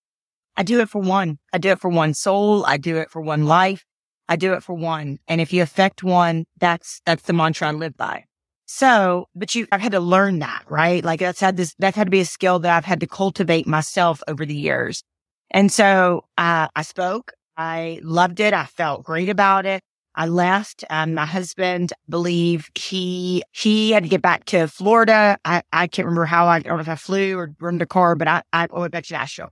I 0.57 0.63
do 0.63 0.80
it 0.80 0.89
for 0.89 1.01
one. 1.01 1.38
I 1.54 1.57
do 1.57 1.69
it 1.69 1.80
for 1.80 1.89
one 1.89 2.13
soul. 2.13 2.66
I 2.66 2.78
do 2.78 2.98
it 2.98 3.12
for 3.12 3.21
one 3.21 3.45
life. 3.45 3.86
I 4.28 4.36
do 4.36 4.54
it 4.54 4.63
for 4.63 4.74
one. 4.74 5.19
And 5.28 5.39
if 5.39 5.54
you 5.54 5.62
affect 5.62 6.04
one, 6.04 6.45
that's, 6.57 7.01
that's 7.06 7.24
the 7.24 7.33
mantra 7.33 7.68
I 7.68 7.71
live 7.71 7.95
by. 7.95 8.25
So, 8.66 9.28
but 9.36 9.54
you, 9.54 9.68
I've 9.71 9.81
had 9.81 9.92
to 9.92 10.00
learn 10.00 10.39
that, 10.39 10.63
right? 10.68 11.04
Like 11.04 11.19
that's 11.19 11.39
had 11.39 11.57
this, 11.57 11.75
that 11.80 11.95
had 11.95 12.07
to 12.07 12.12
be 12.12 12.21
a 12.21 12.25
skill 12.25 12.60
that 12.60 12.75
I've 12.75 12.86
had 12.86 13.01
to 13.01 13.07
cultivate 13.07 13.68
myself 13.68 14.24
over 14.28 14.45
the 14.45 14.56
years. 14.56 15.04
And 15.51 15.71
so, 15.71 16.25
uh, 16.38 16.68
I 16.75 16.81
spoke. 16.81 17.33
I 17.57 18.00
loved 18.03 18.39
it. 18.39 18.53
I 18.53 18.65
felt 18.65 19.03
great 19.03 19.30
about 19.30 19.65
it. 19.65 19.81
I 20.15 20.27
left. 20.27 20.83
Um, 20.89 21.13
my 21.13 21.25
husband 21.25 21.92
believe 22.07 22.69
he 22.75 23.44
he 23.51 23.92
had 23.92 24.03
to 24.03 24.09
get 24.09 24.21
back 24.21 24.45
to 24.45 24.68
Florida. 24.68 25.38
I, 25.44 25.62
I 25.74 25.88
can't 25.88 26.06
remember 26.06 26.25
how 26.25 26.45
I, 26.47 26.56
I 26.56 26.59
don't 26.59 26.77
know 26.77 26.81
if 26.81 26.89
I 26.89 26.95
flew 26.95 27.38
or 27.38 27.53
rented 27.59 27.81
a 27.81 27.86
car, 27.86 28.15
but 28.15 28.27
I, 28.27 28.44
I 28.53 28.68
went 28.71 28.94
back 28.94 29.03
to 29.06 29.13
Nashville. 29.13 29.50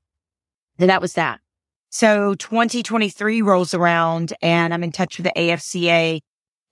And 0.79 0.89
that 0.89 1.01
was 1.01 1.13
that. 1.13 1.39
So 1.89 2.33
2023 2.35 3.41
rolls 3.41 3.73
around 3.73 4.33
and 4.41 4.73
I'm 4.73 4.83
in 4.83 4.91
touch 4.91 5.17
with 5.17 5.25
the 5.25 5.33
AFCA. 5.35 6.21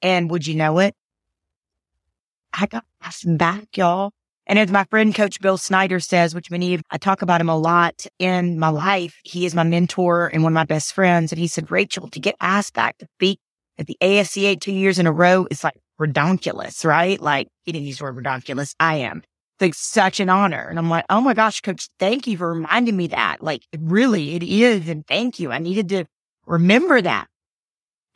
And 0.02 0.32
would 0.32 0.48
you 0.48 0.56
know 0.56 0.80
it? 0.80 0.96
I 2.54 2.66
got 2.66 2.86
asked 3.02 3.38
back, 3.38 3.78
y'all. 3.78 4.12
And 4.52 4.60
as 4.60 4.70
my 4.70 4.84
friend 4.84 5.16
Coach 5.16 5.40
Bill 5.40 5.58
Snyder 5.58 6.02
says, 6.02 6.36
which 6.36 6.52
many 6.52 6.74
of 6.74 6.82
I 6.92 6.98
talk 6.98 7.22
about 7.22 7.40
him 7.40 7.48
a 7.48 7.58
lot 7.58 8.06
in 8.20 8.60
my 8.60 8.68
life, 8.68 9.18
he 9.24 9.46
is 9.46 9.56
my 9.56 9.64
mentor 9.64 10.28
and 10.28 10.44
one 10.44 10.52
of 10.52 10.56
my 10.56 10.66
best 10.66 10.92
friends. 10.92 11.32
And 11.32 11.40
he 11.40 11.48
said, 11.48 11.72
Rachel, 11.72 12.10
to 12.10 12.20
get 12.20 12.36
asked 12.42 12.74
back 12.74 12.98
to 12.98 13.08
speak 13.16 13.40
at 13.78 13.88
the 13.88 13.96
AFCA 14.02 14.60
two 14.60 14.74
years 14.74 15.00
in 15.00 15.08
a 15.08 15.12
row 15.14 15.48
is 15.50 15.64
like 15.64 15.80
redonkulous, 16.02 16.84
right? 16.84 17.18
Like 17.22 17.48
he 17.64 17.72
didn't 17.72 17.88
use 17.88 18.00
the 18.00 18.04
word 18.04 18.18
redonkulous. 18.18 18.76
I 18.78 18.96
am. 18.96 19.20
It's 19.20 19.62
like 19.62 19.74
such 19.74 20.20
an 20.20 20.28
honor. 20.28 20.68
And 20.68 20.78
I'm 20.78 20.90
like, 20.90 21.06
oh 21.10 21.22
my 21.22 21.34
gosh, 21.34 21.62
coach, 21.62 21.88
thank 21.98 22.28
you 22.28 22.36
for 22.36 22.54
reminding 22.54 22.98
me 22.98 23.08
that. 23.08 23.42
Like 23.42 23.62
really 23.80 24.36
it 24.36 24.44
is. 24.44 24.90
And 24.90 25.08
thank 25.08 25.40
you. 25.40 25.54
I 25.54 25.60
needed 25.60 25.88
to 25.88 26.06
remember 26.46 27.02
that. 27.02 27.28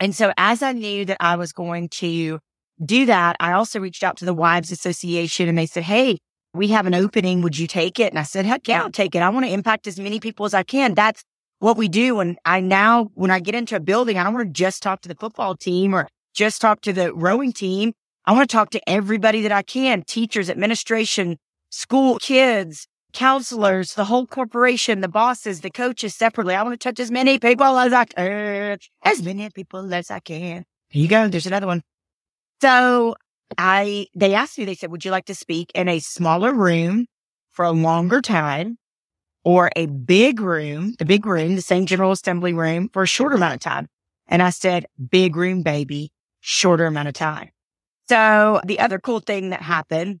And 0.00 0.14
so 0.14 0.34
as 0.36 0.62
I 0.62 0.72
knew 0.72 1.06
that 1.06 1.16
I 1.18 1.36
was 1.36 1.54
going 1.54 1.88
to 1.88 2.40
do 2.84 3.06
that, 3.06 3.36
I 3.40 3.52
also 3.52 3.80
reached 3.80 4.04
out 4.04 4.18
to 4.18 4.26
the 4.26 4.34
Wives 4.34 4.70
Association 4.70 5.48
and 5.48 5.56
they 5.56 5.64
said, 5.64 5.84
Hey, 5.84 6.18
we 6.56 6.68
have 6.68 6.86
an 6.86 6.94
opening. 6.94 7.42
Would 7.42 7.58
you 7.58 7.66
take 7.66 8.00
it? 8.00 8.12
And 8.12 8.18
I 8.18 8.22
said, 8.22 8.46
heck 8.46 8.66
yeah, 8.66 8.82
I'll 8.82 8.90
take 8.90 9.14
it. 9.14 9.20
I 9.20 9.28
want 9.28 9.46
to 9.46 9.52
impact 9.52 9.86
as 9.86 9.98
many 9.98 10.20
people 10.20 10.46
as 10.46 10.54
I 10.54 10.62
can. 10.62 10.94
That's 10.94 11.22
what 11.58 11.76
we 11.76 11.88
do. 11.88 12.20
And 12.20 12.38
I 12.44 12.60
now, 12.60 13.10
when 13.14 13.30
I 13.30 13.40
get 13.40 13.54
into 13.54 13.76
a 13.76 13.80
building, 13.80 14.18
I 14.18 14.24
don't 14.24 14.34
want 14.34 14.48
to 14.48 14.52
just 14.52 14.82
talk 14.82 15.00
to 15.02 15.08
the 15.08 15.14
football 15.14 15.54
team 15.54 15.94
or 15.94 16.08
just 16.34 16.60
talk 16.60 16.80
to 16.82 16.92
the 16.92 17.14
rowing 17.14 17.52
team. 17.52 17.92
I 18.24 18.32
want 18.32 18.48
to 18.48 18.52
talk 18.52 18.70
to 18.70 18.88
everybody 18.88 19.42
that 19.42 19.52
I 19.52 19.62
can, 19.62 20.02
teachers, 20.02 20.50
administration, 20.50 21.38
school 21.70 22.18
kids, 22.18 22.88
counselors, 23.12 23.94
the 23.94 24.04
whole 24.04 24.26
corporation, 24.26 25.00
the 25.00 25.08
bosses, 25.08 25.60
the 25.60 25.70
coaches 25.70 26.14
separately. 26.14 26.54
I 26.54 26.62
want 26.62 26.78
to 26.78 26.88
touch 26.88 27.00
as 27.00 27.10
many 27.10 27.38
people 27.38 27.78
as 27.78 27.92
I 27.92 28.04
can, 28.04 28.78
as 29.04 29.22
many 29.22 29.48
people 29.50 29.94
as 29.94 30.10
I 30.10 30.20
can. 30.20 30.64
Here 30.88 31.02
you 31.02 31.08
go. 31.08 31.28
There's 31.28 31.46
another 31.46 31.66
one. 31.66 31.82
So 32.60 33.14
I, 33.58 34.06
they 34.14 34.34
asked 34.34 34.58
me, 34.58 34.64
they 34.64 34.74
said, 34.74 34.90
would 34.90 35.04
you 35.04 35.10
like 35.10 35.26
to 35.26 35.34
speak 35.34 35.70
in 35.74 35.88
a 35.88 35.98
smaller 36.00 36.52
room 36.52 37.06
for 37.50 37.64
a 37.64 37.72
longer 37.72 38.20
time? 38.20 38.78
or 39.46 39.70
a 39.76 39.86
big 39.86 40.40
room, 40.40 40.92
the 40.98 41.04
big 41.04 41.24
room, 41.24 41.54
the 41.54 41.62
same 41.62 41.86
general 41.86 42.10
assembly 42.10 42.52
room 42.52 42.90
for 42.92 43.04
a 43.04 43.06
shorter 43.06 43.36
amount 43.36 43.54
of 43.54 43.60
time. 43.60 43.86
And 44.26 44.42
I 44.42 44.50
said, 44.50 44.86
big 45.08 45.36
room, 45.36 45.62
baby, 45.62 46.10
shorter 46.40 46.84
amount 46.84 47.06
of 47.06 47.14
time. 47.14 47.50
So 48.08 48.60
the 48.66 48.80
other 48.80 48.98
cool 48.98 49.20
thing 49.20 49.50
that 49.50 49.62
happened 49.62 50.18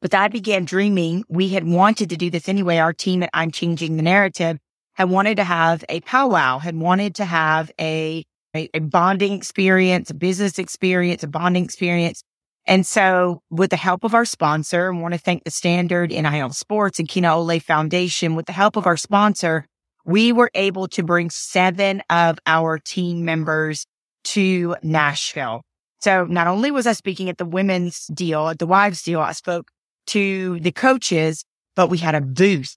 was 0.00 0.14
I 0.14 0.28
began 0.28 0.64
dreaming. 0.64 1.24
We 1.28 1.48
had 1.48 1.66
wanted 1.66 2.08
to 2.10 2.16
do 2.16 2.30
this 2.30 2.48
anyway. 2.48 2.76
Our 2.76 2.92
team 2.92 3.24
at 3.24 3.30
I'm 3.34 3.50
Changing 3.50 3.96
the 3.96 4.02
Narrative 4.04 4.58
had 4.92 5.10
wanted 5.10 5.38
to 5.38 5.44
have 5.44 5.84
a 5.88 5.98
powwow, 6.02 6.60
had 6.60 6.76
wanted 6.76 7.16
to 7.16 7.24
have 7.24 7.72
a, 7.80 8.24
a, 8.54 8.70
a 8.74 8.78
bonding 8.78 9.32
experience, 9.32 10.08
a 10.10 10.14
business 10.14 10.60
experience, 10.60 11.24
a 11.24 11.28
bonding 11.28 11.64
experience 11.64 12.22
and 12.66 12.86
so 12.86 13.42
with 13.50 13.70
the 13.70 13.76
help 13.76 14.04
of 14.04 14.14
our 14.14 14.24
sponsor, 14.24 14.92
I 14.92 14.96
want 14.96 15.14
to 15.14 15.18
thank 15.18 15.44
the 15.44 15.50
Standard 15.50 16.10
NIL 16.10 16.50
Sports 16.50 16.98
and 16.98 17.08
Kina 17.08 17.36
Ole 17.36 17.58
Foundation. 17.58 18.36
With 18.36 18.46
the 18.46 18.52
help 18.52 18.76
of 18.76 18.86
our 18.86 18.96
sponsor, 18.96 19.66
we 20.04 20.32
were 20.32 20.50
able 20.54 20.88
to 20.88 21.02
bring 21.02 21.30
seven 21.30 22.02
of 22.08 22.38
our 22.46 22.78
team 22.78 23.24
members 23.24 23.86
to 24.24 24.76
Nashville. 24.82 25.62
So 26.00 26.24
not 26.24 26.46
only 26.46 26.70
was 26.70 26.86
I 26.86 26.92
speaking 26.92 27.28
at 27.28 27.38
the 27.38 27.44
women's 27.44 28.06
deal, 28.06 28.48
at 28.48 28.58
the 28.58 28.66
wives 28.66 29.02
deal, 29.02 29.20
I 29.20 29.32
spoke 29.32 29.70
to 30.08 30.58
the 30.60 30.72
coaches, 30.72 31.44
but 31.76 31.88
we 31.88 31.98
had 31.98 32.14
a 32.14 32.20
booth. 32.20 32.76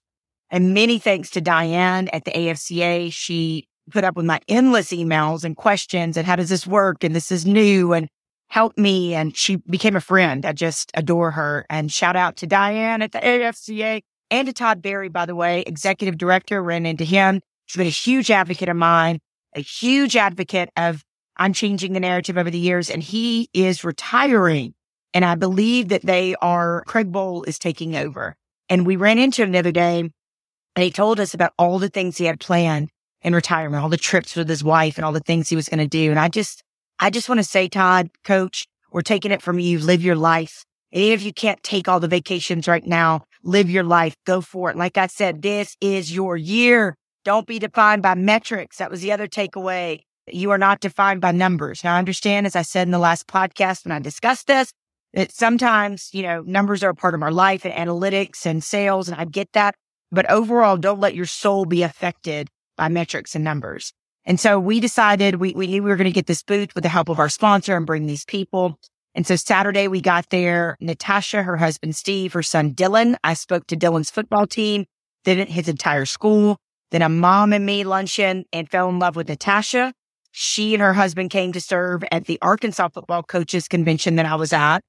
And 0.50 0.74
many 0.74 0.98
thanks 0.98 1.30
to 1.30 1.40
Diane 1.40 2.08
at 2.12 2.24
the 2.24 2.30
AFCA. 2.30 3.12
She 3.12 3.66
put 3.90 4.04
up 4.04 4.16
with 4.16 4.26
my 4.26 4.40
endless 4.48 4.92
emails 4.92 5.44
and 5.44 5.56
questions 5.56 6.16
and 6.16 6.26
how 6.26 6.36
does 6.36 6.48
this 6.48 6.66
work? 6.66 7.04
And 7.04 7.14
this 7.14 7.30
is 7.32 7.46
new 7.46 7.92
and 7.92 8.08
help 8.48 8.76
me. 8.78 9.14
And 9.14 9.36
she 9.36 9.56
became 9.56 9.96
a 9.96 10.00
friend. 10.00 10.44
I 10.44 10.52
just 10.52 10.90
adore 10.94 11.32
her 11.32 11.66
and 11.68 11.92
shout 11.92 12.16
out 12.16 12.36
to 12.36 12.46
Diane 12.46 13.02
at 13.02 13.12
the 13.12 13.18
AFCA 13.18 14.02
and 14.30 14.46
to 14.46 14.52
Todd 14.52 14.82
Berry, 14.82 15.08
by 15.08 15.26
the 15.26 15.34
way, 15.34 15.62
executive 15.66 16.18
director, 16.18 16.62
ran 16.62 16.86
into 16.86 17.04
him. 17.04 17.40
She's 17.66 17.78
been 17.78 17.86
a 17.86 17.90
huge 17.90 18.30
advocate 18.30 18.68
of 18.68 18.76
mine, 18.76 19.20
a 19.54 19.60
huge 19.60 20.16
advocate 20.16 20.70
of 20.76 21.02
I'm 21.36 21.52
changing 21.52 21.92
the 21.92 22.00
narrative 22.00 22.38
over 22.38 22.50
the 22.50 22.58
years 22.58 22.88
and 22.90 23.02
he 23.02 23.48
is 23.52 23.84
retiring. 23.84 24.74
And 25.12 25.24
I 25.24 25.34
believe 25.34 25.88
that 25.88 26.02
they 26.02 26.34
are, 26.40 26.82
Craig 26.86 27.12
Bohl 27.12 27.46
is 27.46 27.58
taking 27.58 27.96
over. 27.96 28.36
And 28.68 28.86
we 28.86 28.96
ran 28.96 29.18
into 29.18 29.42
him 29.42 29.52
the 29.52 29.58
other 29.58 29.72
day 29.72 30.00
and 30.00 30.82
he 30.82 30.90
told 30.90 31.20
us 31.20 31.34
about 31.34 31.52
all 31.58 31.78
the 31.78 31.88
things 31.88 32.18
he 32.18 32.24
had 32.24 32.40
planned 32.40 32.90
in 33.22 33.34
retirement, 33.34 33.82
all 33.82 33.88
the 33.88 33.96
trips 33.96 34.36
with 34.36 34.48
his 34.48 34.62
wife 34.62 34.96
and 34.96 35.04
all 35.04 35.12
the 35.12 35.20
things 35.20 35.48
he 35.48 35.56
was 35.56 35.68
going 35.68 35.78
to 35.78 35.86
do. 35.86 36.10
And 36.10 36.20
I 36.20 36.28
just, 36.28 36.62
I 36.98 37.10
just 37.10 37.28
want 37.28 37.38
to 37.38 37.44
say, 37.44 37.68
Todd, 37.68 38.10
coach, 38.24 38.66
we're 38.90 39.02
taking 39.02 39.32
it 39.32 39.42
from 39.42 39.58
you. 39.58 39.78
Live 39.78 40.02
your 40.02 40.16
life. 40.16 40.64
And 40.92 41.02
even 41.02 41.14
if 41.14 41.22
you 41.24 41.32
can't 41.32 41.62
take 41.62 41.88
all 41.88 42.00
the 42.00 42.08
vacations 42.08 42.66
right 42.66 42.86
now, 42.86 43.24
live 43.42 43.68
your 43.68 43.84
life. 43.84 44.14
Go 44.24 44.40
for 44.40 44.70
it. 44.70 44.76
Like 44.76 44.96
I 44.96 45.06
said, 45.08 45.42
this 45.42 45.76
is 45.80 46.14
your 46.14 46.36
year. 46.36 46.96
Don't 47.24 47.46
be 47.46 47.58
defined 47.58 48.02
by 48.02 48.14
metrics. 48.14 48.78
That 48.78 48.90
was 48.90 49.02
the 49.02 49.12
other 49.12 49.26
takeaway. 49.26 50.00
You 50.28 50.50
are 50.52 50.58
not 50.58 50.80
defined 50.80 51.20
by 51.20 51.32
numbers. 51.32 51.84
Now, 51.84 51.96
I 51.96 51.98
understand, 51.98 52.46
as 52.46 52.56
I 52.56 52.62
said 52.62 52.88
in 52.88 52.92
the 52.92 52.98
last 52.98 53.26
podcast 53.26 53.84
when 53.84 53.92
I 53.92 53.98
discussed 53.98 54.46
this, 54.46 54.72
that 55.12 55.32
sometimes, 55.32 56.10
you 56.12 56.22
know, 56.22 56.42
numbers 56.46 56.82
are 56.82 56.90
a 56.90 56.94
part 56.94 57.14
of 57.14 57.22
our 57.22 57.32
life 57.32 57.64
and 57.64 57.74
analytics 57.74 58.46
and 58.46 58.62
sales. 58.62 59.08
And 59.08 59.20
I 59.20 59.24
get 59.24 59.52
that. 59.52 59.74
But 60.10 60.30
overall, 60.30 60.76
don't 60.76 61.00
let 61.00 61.14
your 61.14 61.26
soul 61.26 61.64
be 61.64 61.82
affected 61.82 62.48
by 62.76 62.88
metrics 62.88 63.34
and 63.34 63.44
numbers. 63.44 63.92
And 64.26 64.40
so 64.40 64.58
we 64.58 64.80
decided 64.80 65.36
we, 65.36 65.52
we 65.54 65.68
knew 65.68 65.82
we 65.82 65.88
were 65.88 65.96
going 65.96 66.06
to 66.06 66.10
get 66.10 66.26
this 66.26 66.42
booth 66.42 66.74
with 66.74 66.82
the 66.82 66.90
help 66.90 67.08
of 67.08 67.20
our 67.20 67.28
sponsor 67.28 67.76
and 67.76 67.86
bring 67.86 68.06
these 68.06 68.24
people. 68.24 68.78
And 69.14 69.26
so 69.26 69.36
Saturday 69.36 69.88
we 69.88 70.00
got 70.00 70.28
there, 70.30 70.76
Natasha, 70.80 71.44
her 71.44 71.56
husband, 71.56 71.96
Steve, 71.96 72.32
her 72.32 72.42
son, 72.42 72.74
Dylan. 72.74 73.16
I 73.24 73.34
spoke 73.34 73.66
to 73.68 73.76
Dylan's 73.76 74.10
football 74.10 74.46
team, 74.46 74.84
then 75.24 75.46
his 75.46 75.68
entire 75.68 76.04
school, 76.04 76.58
then 76.90 77.02
a 77.02 77.08
mom 77.08 77.52
and 77.52 77.64
me 77.64 77.84
luncheon 77.84 78.44
and 78.52 78.68
fell 78.68 78.88
in 78.88 78.98
love 78.98 79.16
with 79.16 79.28
Natasha. 79.28 79.94
She 80.32 80.74
and 80.74 80.82
her 80.82 80.92
husband 80.92 81.30
came 81.30 81.52
to 81.52 81.60
serve 81.60 82.04
at 82.12 82.26
the 82.26 82.38
Arkansas 82.42 82.88
Football 82.88 83.22
Coaches 83.22 83.68
Convention 83.68 84.16
that 84.16 84.26
I 84.26 84.34
was 84.34 84.52
at. 84.52 84.80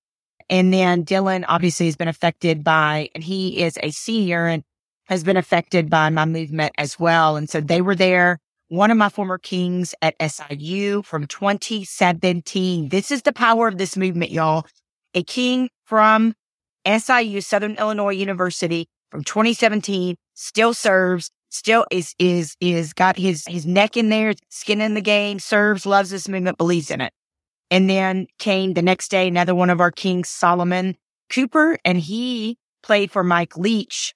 And 0.50 0.74
then 0.74 1.06
Dylan 1.06 1.46
obviously 1.48 1.86
has 1.86 1.96
been 1.96 2.08
affected 2.08 2.63
by, 2.63 3.10
and 3.15 3.24
he 3.24 3.62
is 3.62 3.77
a 3.82 3.91
senior 3.91 4.48
and 4.48 4.63
has 5.06 5.24
been 5.24 5.38
affected 5.38 5.89
by 5.89 6.10
my 6.10 6.25
movement 6.25 6.74
as 6.77 7.00
well. 7.00 7.38
And 7.38 7.50
so 7.50 7.62
they 7.62 7.82
were 7.82 7.96
there. 7.96 8.39
One 8.70 8.92
of 8.92 8.98
my 8.98 9.08
former 9.08 9.38
kings 9.38 9.96
at 10.02 10.16
SIU 10.20 11.02
from 11.04 11.26
2017. 11.26 12.90
This 12.90 13.12
is 13.12 13.22
the 13.22 13.32
power 13.32 13.70
of 13.70 13.78
this 13.78 13.96
movement, 13.96 14.30
y'all. 14.32 14.66
A 15.14 15.24
king 15.24 15.70
from 15.86 16.34
SIU, 16.86 17.40
Southern 17.40 17.76
Illinois 17.76 18.12
University 18.14 18.90
from 19.10 19.24
2017 19.24 20.18
still 20.34 20.74
serves 20.74 21.32
still 21.50 21.86
is 21.92 22.14
is 22.20 22.58
is 22.60 22.92
got 22.92 23.18
his 23.18 23.46
his 23.48 23.66
neck 23.66 23.96
in 23.96 24.10
there, 24.10 24.34
skin 24.50 24.82
in 24.82 24.96
the 24.96 25.02
game, 25.02 25.40
serves, 25.40 25.86
loves 25.86 26.10
this 26.10 26.28
movement, 26.28 26.58
believes 26.58 26.92
in 26.92 27.00
it. 27.00 27.14
And 27.72 27.90
then 27.90 28.28
came 28.38 28.74
the 28.74 28.82
next 28.82 29.10
day 29.10 29.30
another 29.30 29.56
one 29.56 29.70
of 29.70 29.80
our 29.80 29.92
kings, 29.92 30.28
Solomon 30.28 30.98
Cooper, 31.30 31.78
and 31.86 31.98
he 31.98 32.58
played 32.84 33.12
for 33.12 33.24
Mike 33.24 33.56
Leach 33.56 34.14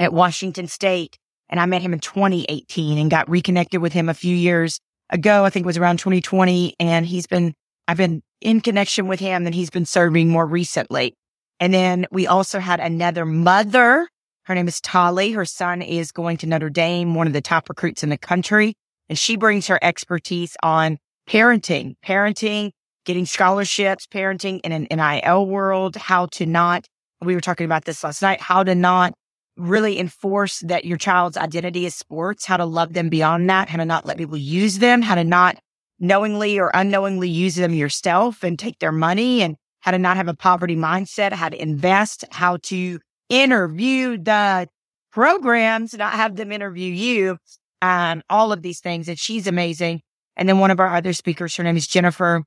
at 0.00 0.12
Washington 0.12 0.66
State. 0.66 1.16
And 1.50 1.60
I 1.60 1.66
met 1.66 1.82
him 1.82 1.92
in 1.92 2.00
2018 2.00 2.98
and 2.98 3.10
got 3.10 3.28
reconnected 3.28 3.80
with 3.80 3.92
him 3.92 4.08
a 4.08 4.14
few 4.14 4.34
years 4.34 4.80
ago. 5.10 5.44
I 5.44 5.50
think 5.50 5.64
it 5.64 5.66
was 5.66 5.78
around 5.78 5.98
2020. 5.98 6.74
And 6.78 7.06
he's 7.06 7.26
been, 7.26 7.54
I've 7.86 7.96
been 7.96 8.22
in 8.40 8.60
connection 8.60 9.08
with 9.08 9.20
him 9.20 9.46
and 9.46 9.54
he's 9.54 9.70
been 9.70 9.86
serving 9.86 10.28
more 10.28 10.46
recently. 10.46 11.14
And 11.60 11.72
then 11.72 12.06
we 12.12 12.26
also 12.26 12.60
had 12.60 12.80
another 12.80 13.24
mother 13.24 14.08
her 14.48 14.54
name 14.54 14.66
is 14.66 14.80
Tali. 14.80 15.32
Her 15.32 15.44
son 15.44 15.82
is 15.82 16.10
going 16.10 16.38
to 16.38 16.46
Notre 16.46 16.70
Dame, 16.70 17.14
one 17.14 17.26
of 17.26 17.34
the 17.34 17.42
top 17.42 17.68
recruits 17.68 18.02
in 18.02 18.08
the 18.08 18.16
country. 18.16 18.72
And 19.10 19.18
she 19.18 19.36
brings 19.36 19.66
her 19.66 19.78
expertise 19.82 20.56
on 20.62 20.96
parenting, 21.28 21.96
parenting, 22.02 22.70
getting 23.04 23.26
scholarships, 23.26 24.06
parenting 24.06 24.60
in 24.64 24.72
an 24.72 24.86
NIL 24.90 25.46
world, 25.46 25.96
how 25.96 26.26
to 26.32 26.46
not, 26.46 26.86
we 27.20 27.34
were 27.34 27.42
talking 27.42 27.66
about 27.66 27.84
this 27.84 28.02
last 28.02 28.22
night, 28.22 28.40
how 28.40 28.64
to 28.64 28.74
not 28.74 29.12
really 29.58 29.98
enforce 29.98 30.60
that 30.60 30.84
your 30.84 30.96
child's 30.96 31.36
identity 31.36 31.84
is 31.84 31.94
sports, 31.94 32.46
how 32.46 32.56
to 32.56 32.64
love 32.64 32.92
them 32.92 33.08
beyond 33.08 33.50
that, 33.50 33.68
how 33.68 33.78
to 33.78 33.84
not 33.84 34.06
let 34.06 34.16
people 34.16 34.36
use 34.36 34.78
them, 34.78 35.02
how 35.02 35.14
to 35.14 35.24
not 35.24 35.58
knowingly 35.98 36.58
or 36.58 36.70
unknowingly 36.74 37.28
use 37.28 37.56
them 37.56 37.74
yourself 37.74 38.44
and 38.44 38.58
take 38.58 38.78
their 38.78 38.92
money 38.92 39.42
and 39.42 39.56
how 39.80 39.90
to 39.90 39.98
not 39.98 40.16
have 40.16 40.28
a 40.28 40.34
poverty 40.34 40.76
mindset, 40.76 41.32
how 41.32 41.48
to 41.48 41.60
invest, 41.60 42.24
how 42.30 42.56
to 42.58 42.98
interview 43.28 44.16
the 44.16 44.68
programs, 45.10 45.94
not 45.94 46.12
have 46.12 46.36
them 46.36 46.52
interview 46.52 46.92
you, 46.92 47.36
um, 47.82 48.22
all 48.30 48.52
of 48.52 48.62
these 48.62 48.80
things. 48.80 49.08
And 49.08 49.18
she's 49.18 49.46
amazing. 49.46 50.00
And 50.36 50.48
then 50.48 50.60
one 50.60 50.70
of 50.70 50.78
our 50.78 50.94
other 50.94 51.12
speakers, 51.12 51.56
her 51.56 51.64
name 51.64 51.76
is 51.76 51.86
Jennifer, 51.86 52.44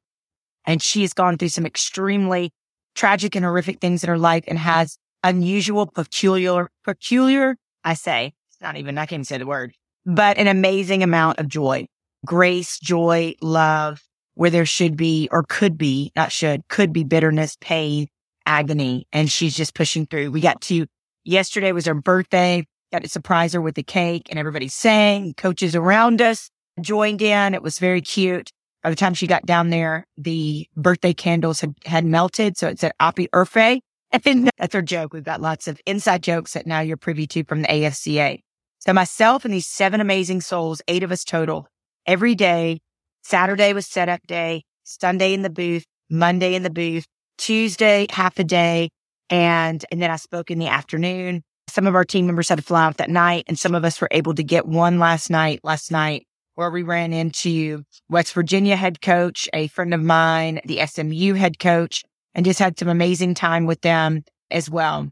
and 0.66 0.82
she 0.82 1.02
has 1.02 1.14
gone 1.14 1.38
through 1.38 1.50
some 1.50 1.66
extremely 1.66 2.52
tragic 2.96 3.36
and 3.36 3.44
horrific 3.44 3.80
things 3.80 4.04
in 4.04 4.10
her 4.10 4.18
life 4.18 4.44
and 4.48 4.58
has 4.58 4.98
unusual, 5.24 5.88
peculiar, 5.88 6.70
peculiar, 6.84 7.56
I 7.84 7.94
say, 7.94 8.34
it's 8.50 8.62
not 8.62 8.78
even, 8.78 8.98
I 8.98 9.02
can't 9.02 9.14
even 9.14 9.26
say 9.26 9.38
the 9.38 9.46
word, 9.46 9.74
but 10.06 10.38
an 10.38 10.48
amazing 10.48 11.04
amount 11.04 11.40
of 11.40 11.48
joy, 11.48 11.88
grace, 12.26 12.80
joy, 12.80 13.36
love, 13.42 14.02
where 14.36 14.50
there 14.50 14.66
should 14.66 14.96
be 14.96 15.28
or 15.32 15.44
could 15.44 15.78
be, 15.78 16.12
not 16.16 16.32
should, 16.32 16.68
could 16.68 16.94
be 16.94 17.04
bitterness, 17.04 17.58
pain, 17.60 18.08
agony 18.46 19.08
and 19.12 19.32
she's 19.32 19.56
just 19.56 19.76
pushing 19.76 20.06
through. 20.06 20.32
We 20.32 20.42
got 20.42 20.62
to, 20.62 20.86
yesterday 21.24 21.72
was 21.72 21.86
her 21.86 21.94
birthday, 21.94 22.66
got 22.92 23.04
to 23.04 23.10
surprise 23.10 23.54
her 23.54 23.62
with 23.62 23.76
the 23.76 23.84
cake 23.84 24.28
and 24.30 24.40
everybody 24.40 24.68
sang, 24.68 25.34
coaches 25.36 25.76
around 25.76 26.22
us 26.22 26.50
joined 26.80 27.22
in. 27.22 27.54
It 27.54 27.62
was 27.62 27.80
very 27.80 28.02
cute. 28.02 28.52
By 28.84 28.90
the 28.90 28.96
time 28.96 29.14
she 29.14 29.28
got 29.28 29.46
down 29.46 29.70
there, 29.70 30.08
the 30.18 30.68
birthday 30.76 31.14
candles 31.14 31.62
had, 31.62 31.76
had 31.86 32.06
melted. 32.06 32.58
So 32.58 32.68
it 32.68 32.80
said 32.80 32.94
Api 33.00 33.28
Urfe. 33.34 33.80
And 34.12 34.50
that's 34.58 34.76
our 34.76 34.82
joke. 34.82 35.14
We've 35.14 35.24
got 35.24 35.42
lots 35.42 35.68
of 35.68 35.80
inside 35.86 36.24
jokes 36.24 36.54
that 36.54 36.68
now 36.68 36.82
you're 36.82 36.98
privy 36.98 37.28
to 37.28 37.44
from 37.44 37.62
the 37.62 37.68
AFCA. 37.68 38.40
So 38.80 38.94
myself 38.94 39.46
and 39.46 39.54
these 39.54 39.68
seven 39.68 40.02
amazing 40.02 40.42
souls, 40.42 40.82
eight 40.88 41.04
of 41.04 41.12
us 41.12 41.24
total, 41.24 41.68
every 42.06 42.36
day, 42.36 42.80
Saturday 43.24 43.74
was 43.74 43.88
setup 43.88 44.26
day, 44.28 44.64
Sunday 44.84 45.34
in 45.34 45.44
the 45.44 45.50
booth, 45.50 45.86
Monday 46.10 46.56
in 46.56 46.64
the 46.64 46.70
booth, 46.70 47.06
Tuesday, 47.38 48.08
half 48.10 48.40
a 48.40 48.44
day. 48.44 48.90
And, 49.30 49.86
and 49.92 50.02
then 50.02 50.12
I 50.12 50.18
spoke 50.18 50.52
in 50.52 50.60
the 50.60 50.68
afternoon. 50.68 51.44
Some 51.70 51.88
of 51.88 51.96
our 51.96 52.04
team 52.04 52.26
members 52.26 52.50
had 52.50 52.58
to 52.58 52.64
fly 52.64 52.86
out 52.86 52.98
that 52.98 53.10
night 53.10 53.46
and 53.48 53.58
some 53.58 53.76
of 53.76 53.86
us 53.86 54.02
were 54.02 54.10
able 54.12 54.34
to 54.34 54.44
get 54.44 54.68
one 54.68 55.00
last 55.00 55.30
night, 55.30 55.62
last 55.64 55.92
night 55.92 56.26
where 56.56 56.70
we 56.70 56.84
ran 56.84 57.14
into 57.14 57.84
West 58.10 58.34
Virginia 58.34 58.76
head 58.76 59.02
coach, 59.02 59.48
a 59.54 59.68
friend 59.68 59.94
of 59.94 60.02
mine, 60.02 60.60
the 60.66 60.86
SMU 60.86 61.34
head 61.34 61.60
coach, 61.60 62.04
and 62.34 62.46
just 62.46 62.60
had 62.60 62.78
some 62.78 62.88
amazing 62.88 63.34
time 63.34 63.66
with 63.66 63.82
them 63.82 64.24
as 64.50 64.70
well. 64.70 65.12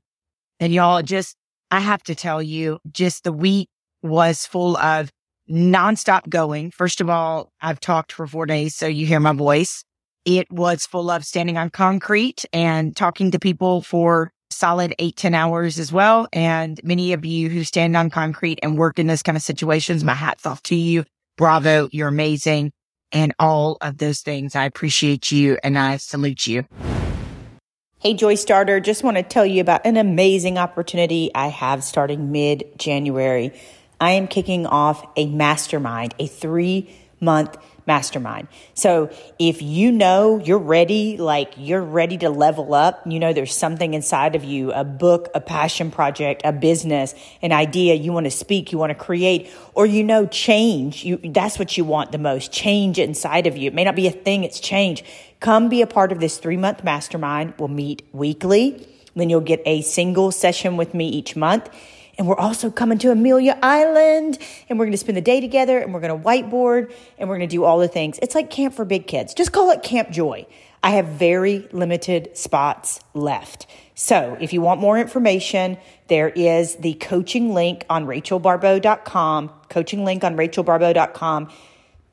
And 0.59 0.73
y'all 0.73 1.01
just, 1.01 1.35
I 1.71 1.79
have 1.79 2.03
to 2.03 2.15
tell 2.15 2.41
you, 2.41 2.79
just 2.91 3.23
the 3.23 3.31
week 3.31 3.69
was 4.01 4.45
full 4.45 4.77
of 4.77 5.11
nonstop 5.49 6.29
going. 6.29 6.71
First 6.71 7.01
of 7.01 7.09
all, 7.09 7.51
I've 7.61 7.79
talked 7.79 8.11
for 8.11 8.27
four 8.27 8.45
days, 8.45 8.75
so 8.75 8.87
you 8.87 9.05
hear 9.05 9.19
my 9.19 9.33
voice. 9.33 9.83
It 10.25 10.51
was 10.51 10.85
full 10.85 11.09
of 11.09 11.25
standing 11.25 11.57
on 11.57 11.69
concrete 11.69 12.45
and 12.53 12.95
talking 12.95 13.31
to 13.31 13.39
people 13.39 13.81
for 13.81 14.31
solid 14.51 14.93
eight 14.99 15.15
ten 15.15 15.33
hours 15.33 15.79
as 15.79 15.91
well. 15.91 16.27
And 16.33 16.79
many 16.83 17.13
of 17.13 17.25
you 17.25 17.49
who 17.49 17.63
stand 17.63 17.95
on 17.95 18.09
concrete 18.09 18.59
and 18.61 18.77
work 18.77 18.99
in 18.99 19.07
this 19.07 19.23
kind 19.23 19.37
of 19.37 19.41
situations, 19.41 20.03
my 20.03 20.13
hat's 20.13 20.45
off 20.45 20.61
to 20.63 20.75
you. 20.75 21.05
Bravo. 21.37 21.89
You're 21.91 22.09
amazing. 22.09 22.73
And 23.11 23.33
all 23.39 23.77
of 23.81 23.97
those 23.97 24.21
things. 24.21 24.55
I 24.55 24.65
appreciate 24.65 25.31
you 25.31 25.57
and 25.63 25.79
I 25.79 25.97
salute 25.97 26.45
you. 26.45 26.65
Hey, 28.01 28.13
Joy 28.13 28.35
Starter, 28.35 28.79
just 28.79 29.03
want 29.03 29.17
to 29.17 29.23
tell 29.23 29.45
you 29.45 29.59
about 29.59 29.85
an 29.85 29.97
amazing 29.97 30.57
opportunity 30.57 31.31
I 31.35 31.47
have 31.47 31.83
starting 31.83 32.31
mid 32.31 32.63
January. 32.77 33.51
I 33.99 34.11
am 34.11 34.29
kicking 34.29 34.65
off 34.65 35.05
a 35.17 35.25
mastermind, 35.25 36.15
a 36.17 36.25
three 36.25 36.89
month 37.19 37.57
mastermind. 37.89 38.47
So 38.75 39.09
if 39.39 39.61
you 39.61 39.91
know 39.91 40.37
you're 40.37 40.65
ready, 40.77 41.17
like 41.17 41.53
you're 41.57 41.81
ready 41.81 42.17
to 42.19 42.29
level 42.29 42.75
up, 42.75 43.01
you 43.05 43.19
know 43.19 43.33
there's 43.33 43.55
something 43.55 43.95
inside 43.95 44.35
of 44.35 44.43
you, 44.43 44.71
a 44.71 44.83
book, 44.83 45.27
a 45.33 45.41
passion 45.41 45.89
project, 45.89 46.43
a 46.45 46.53
business, 46.53 47.15
an 47.41 47.51
idea 47.51 47.95
you 47.95 48.13
want 48.13 48.27
to 48.27 48.31
speak, 48.31 48.71
you 48.71 48.77
want 48.77 48.91
to 48.91 48.95
create, 48.95 49.51
or 49.73 49.87
you 49.87 50.03
know 50.03 50.27
change, 50.27 51.03
you 51.03 51.17
that's 51.17 51.57
what 51.57 51.75
you 51.77 51.83
want 51.83 52.11
the 52.11 52.19
most, 52.19 52.51
change 52.51 52.99
inside 52.99 53.47
of 53.47 53.57
you. 53.57 53.67
It 53.67 53.73
may 53.73 53.83
not 53.83 53.95
be 53.95 54.07
a 54.07 54.11
thing, 54.11 54.43
it's 54.43 54.59
change. 54.59 55.03
Come 55.39 55.67
be 55.67 55.81
a 55.81 55.87
part 55.87 56.11
of 56.11 56.19
this 56.19 56.39
3-month 56.39 56.83
mastermind. 56.83 57.55
We'll 57.57 57.69
meet 57.69 58.03
weekly. 58.13 58.87
Then 59.15 59.29
you'll 59.29 59.41
get 59.41 59.61
a 59.65 59.81
single 59.81 60.31
session 60.31 60.77
with 60.77 60.93
me 60.93 61.07
each 61.09 61.35
month 61.35 61.69
and 62.19 62.27
we're 62.27 62.37
also 62.37 62.69
coming 62.69 62.97
to 62.99 63.11
Amelia 63.11 63.57
Island 63.63 64.37
and 64.67 64.77
we're 64.77 64.85
going 64.85 64.91
to 64.91 64.97
spend 64.97 65.15
the 65.15 65.21
day 65.21 65.39
together 65.39 65.79
and 65.79 65.93
we're 65.93 66.01
going 66.01 66.21
to 66.21 66.27
whiteboard 66.27 66.93
and 67.17 67.29
we're 67.29 67.37
going 67.37 67.47
to 67.47 67.55
do 67.55 67.63
all 67.63 67.79
the 67.79 67.87
things. 67.87 68.19
It's 68.21 68.35
like 68.35 68.49
camp 68.49 68.75
for 68.75 68.83
big 68.83 69.07
kids. 69.07 69.33
Just 69.33 69.53
call 69.53 69.71
it 69.71 69.81
Camp 69.83 70.11
Joy. 70.11 70.45
I 70.83 70.91
have 70.91 71.07
very 71.07 71.69
limited 71.71 72.37
spots 72.37 72.99
left. 73.13 73.67
So 73.95 74.37
if 74.41 74.51
you 74.51 74.59
want 74.59 74.81
more 74.81 74.97
information, 74.97 75.77
there 76.07 76.27
is 76.27 76.75
the 76.75 76.95
coaching 76.95 77.53
link 77.53 77.85
on 77.89 78.05
rachelbaribeau.com, 78.05 79.49
coaching 79.69 80.03
link 80.03 80.25
on 80.25 80.35
rachelbaribeau.com. 80.35 81.49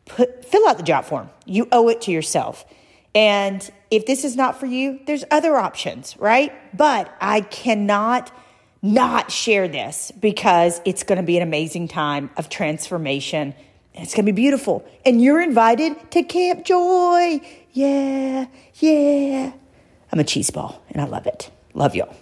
Put, 0.04 0.44
fill 0.44 0.68
out 0.68 0.78
the 0.78 0.84
Jotform. 0.84 1.30
You 1.46 1.66
owe 1.72 1.88
it 1.88 2.00
to 2.02 2.12
yourself. 2.12 2.64
And 3.12 3.68
if 3.90 4.06
this 4.06 4.22
is 4.24 4.36
not 4.36 4.60
for 4.60 4.66
you, 4.66 5.00
there's 5.06 5.24
other 5.32 5.56
options, 5.56 6.16
right? 6.18 6.52
But 6.76 7.12
I 7.20 7.40
cannot 7.40 8.30
not 8.82 9.30
share 9.30 9.68
this 9.68 10.12
because 10.20 10.80
it's 10.84 11.02
going 11.02 11.16
to 11.16 11.24
be 11.24 11.36
an 11.36 11.42
amazing 11.42 11.88
time 11.88 12.30
of 12.36 12.48
transformation. 12.48 13.54
It's 13.94 14.14
going 14.14 14.26
to 14.26 14.32
be 14.32 14.36
beautiful. 14.36 14.86
And 15.04 15.22
you're 15.22 15.40
invited 15.40 16.10
to 16.12 16.22
Camp 16.22 16.64
Joy. 16.64 17.40
Yeah, 17.72 18.46
yeah. 18.74 19.52
I'm 20.12 20.20
a 20.20 20.24
cheese 20.24 20.50
ball 20.50 20.82
and 20.90 21.00
I 21.00 21.06
love 21.06 21.26
it. 21.26 21.50
Love 21.74 21.94
y'all. 21.94 22.14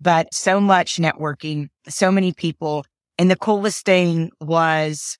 But 0.00 0.34
so 0.34 0.60
much 0.60 0.96
networking, 0.96 1.68
so 1.88 2.12
many 2.12 2.32
people. 2.32 2.84
And 3.18 3.30
the 3.30 3.36
coolest 3.36 3.86
thing 3.86 4.30
was 4.40 5.16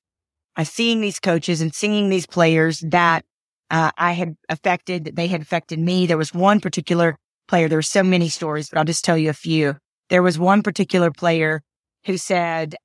I 0.57 0.65
seeing 0.65 1.01
these 1.01 1.21
coaches 1.21 1.61
and 1.61 1.75
seeing 1.75 2.11
these 2.11 2.27
players 2.27 2.81
that 2.91 3.25
uh, 3.71 3.93
I 3.97 4.13
had 4.13 4.37
affected, 4.49 5.05
that 5.05 5.17
they 5.17 5.27
had 5.27 5.41
affected 5.41 5.79
me. 5.79 6.07
There 6.07 6.19
was 6.19 6.35
one 6.35 6.61
particular 6.61 7.17
player. 7.49 7.69
There 7.69 7.79
were 7.79 7.83
so 7.83 8.03
many 8.03 8.29
stories, 8.29 8.69
but 8.69 8.79
I'll 8.79 8.85
just 8.85 9.05
tell 9.05 9.19
you 9.19 9.31
a 9.31 9.35
few. 9.35 9.77
There 10.11 10.23
was 10.23 10.39
one 10.39 10.63
particular 10.63 11.11
player 11.11 11.63
who 12.07 12.17
said, 12.17 12.77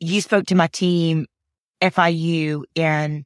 you 0.00 0.20
spoke 0.20 0.46
to 0.46 0.54
my 0.54 0.66
team, 0.68 1.26
FIU 1.80 2.62
in 2.74 3.24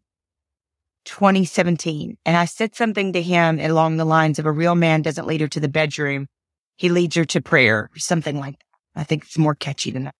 2017. 1.04 2.16
And 2.24 2.36
I 2.36 2.44
said 2.44 2.74
something 2.74 3.12
to 3.12 3.22
him 3.22 3.58
along 3.60 3.96
the 3.96 4.04
lines 4.04 4.38
of 4.38 4.46
a 4.46 4.52
real 4.52 4.74
man 4.74 5.02
doesn't 5.02 5.26
lead 5.26 5.40
her 5.40 5.48
to 5.48 5.60
the 5.60 5.68
bedroom. 5.68 6.26
He 6.76 6.88
leads 6.88 7.16
her 7.16 7.24
to 7.26 7.40
prayer, 7.40 7.90
something 7.96 8.38
like 8.38 8.58
that. 8.58 9.00
I 9.00 9.04
think 9.04 9.24
it's 9.24 9.38
more 9.38 9.54
catchy 9.54 9.90
than 9.90 10.04
that. 10.04 10.14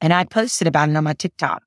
And 0.00 0.12
I 0.12 0.24
posted 0.24 0.68
about 0.68 0.88
it 0.88 0.96
on 0.96 1.04
my 1.04 1.14
TikTok 1.14 1.62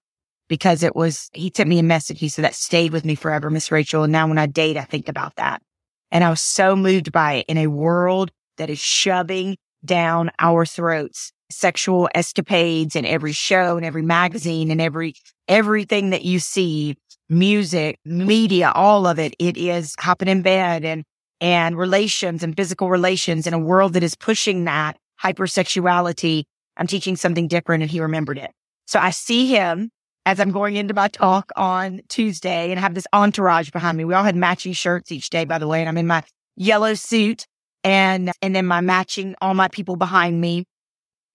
because 0.48 0.84
it 0.84 0.96
was, 0.96 1.30
he 1.34 1.52
sent 1.56 1.70
me 1.70 1.80
a 1.80 1.84
message. 1.84 2.20
He 2.20 2.30
said 2.30 2.46
that 2.46 2.56
stayed 2.56 2.92
with 2.92 3.06
me 3.06 3.16
forever, 3.16 3.50
Miss 3.50 3.72
Rachel. 3.72 4.04
And 4.04 4.12
now 4.12 4.28
when 4.28 4.38
I 4.38 4.46
date, 4.46 4.78
I 4.78 4.84
think 4.84 5.10
about 5.10 5.36
that. 5.36 5.62
And 6.12 6.24
I 6.24 6.30
was 6.30 6.42
so 6.42 6.76
moved 6.76 7.12
by 7.12 7.34
it 7.36 7.46
in 7.48 7.58
a 7.58 7.68
world 7.68 8.32
that 8.58 8.70
is 8.70 8.80
shoving 8.80 9.58
down 9.86 10.32
our 10.40 10.66
throats 10.66 11.32
sexual 11.52 12.10
escapades 12.14 12.96
in 12.96 13.06
every 13.06 13.32
show 13.32 13.76
and 13.76 13.86
every 13.86 14.04
magazine 14.04 14.70
and 14.72 14.80
every 14.80 15.16
everything 15.48 16.12
that 16.12 16.24
you 16.24 16.40
see 16.40 16.96
music 17.28 17.98
media 18.06 18.72
all 18.76 19.08
of 19.08 19.20
it. 19.20 19.36
It 19.40 19.58
is 19.58 19.96
hopping 20.00 20.28
in 20.28 20.42
bed 20.42 20.86
and 20.86 21.04
and 21.42 21.78
relations 21.78 22.44
and 22.44 22.56
physical 22.56 22.90
relations 22.90 23.48
in 23.48 23.54
a 23.54 23.60
world 23.60 23.94
that 23.94 24.04
is 24.04 24.16
pushing 24.16 24.66
that 24.66 24.98
hypersexuality. 25.24 26.44
I'm 26.78 26.88
teaching 26.88 27.16
something 27.16 27.48
different 27.48 27.84
and 27.84 27.92
he 27.92 28.00
remembered 28.02 28.38
it. 28.38 28.52
So 28.86 29.00
i 29.00 29.12
see 29.12 29.48
him 29.48 29.92
as 30.30 30.40
I'm 30.40 30.52
going 30.52 30.76
into 30.76 30.94
my 30.94 31.08
talk 31.08 31.52
on 31.56 32.02
Tuesday 32.08 32.70
and 32.70 32.80
have 32.80 32.94
this 32.94 33.08
entourage 33.14 33.72
behind 33.72 33.98
me. 33.98 34.06
We 34.06 34.14
all 34.14 34.24
had 34.24 34.36
matching 34.36 34.74
shirts 34.74 35.12
each 35.12 35.32
day, 35.32 35.44
by 35.44 35.58
the 35.58 35.68
way, 35.68 35.80
and 35.80 35.90
I'm 35.90 35.98
in 35.98 36.06
my 36.06 36.24
yellow 36.56 36.94
suit 36.94 37.48
and, 37.84 38.32
and 38.40 38.56
then 38.56 38.68
my 38.68 38.80
matching, 38.80 39.34
all 39.42 39.56
my 39.56 39.70
people 39.70 39.96
behind 39.96 40.40
me 40.40 40.66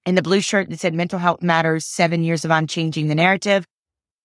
in 0.07 0.15
the 0.15 0.23
blue 0.23 0.41
shirt 0.41 0.71
that 0.71 0.79
said 0.79 0.95
mental 0.95 1.19
health 1.19 1.43
matters, 1.43 1.85
seven 1.85 2.23
years 2.23 2.45
of 2.45 2.53
unchanging 2.53 3.09
the 3.09 3.17
narrative, 3.17 3.67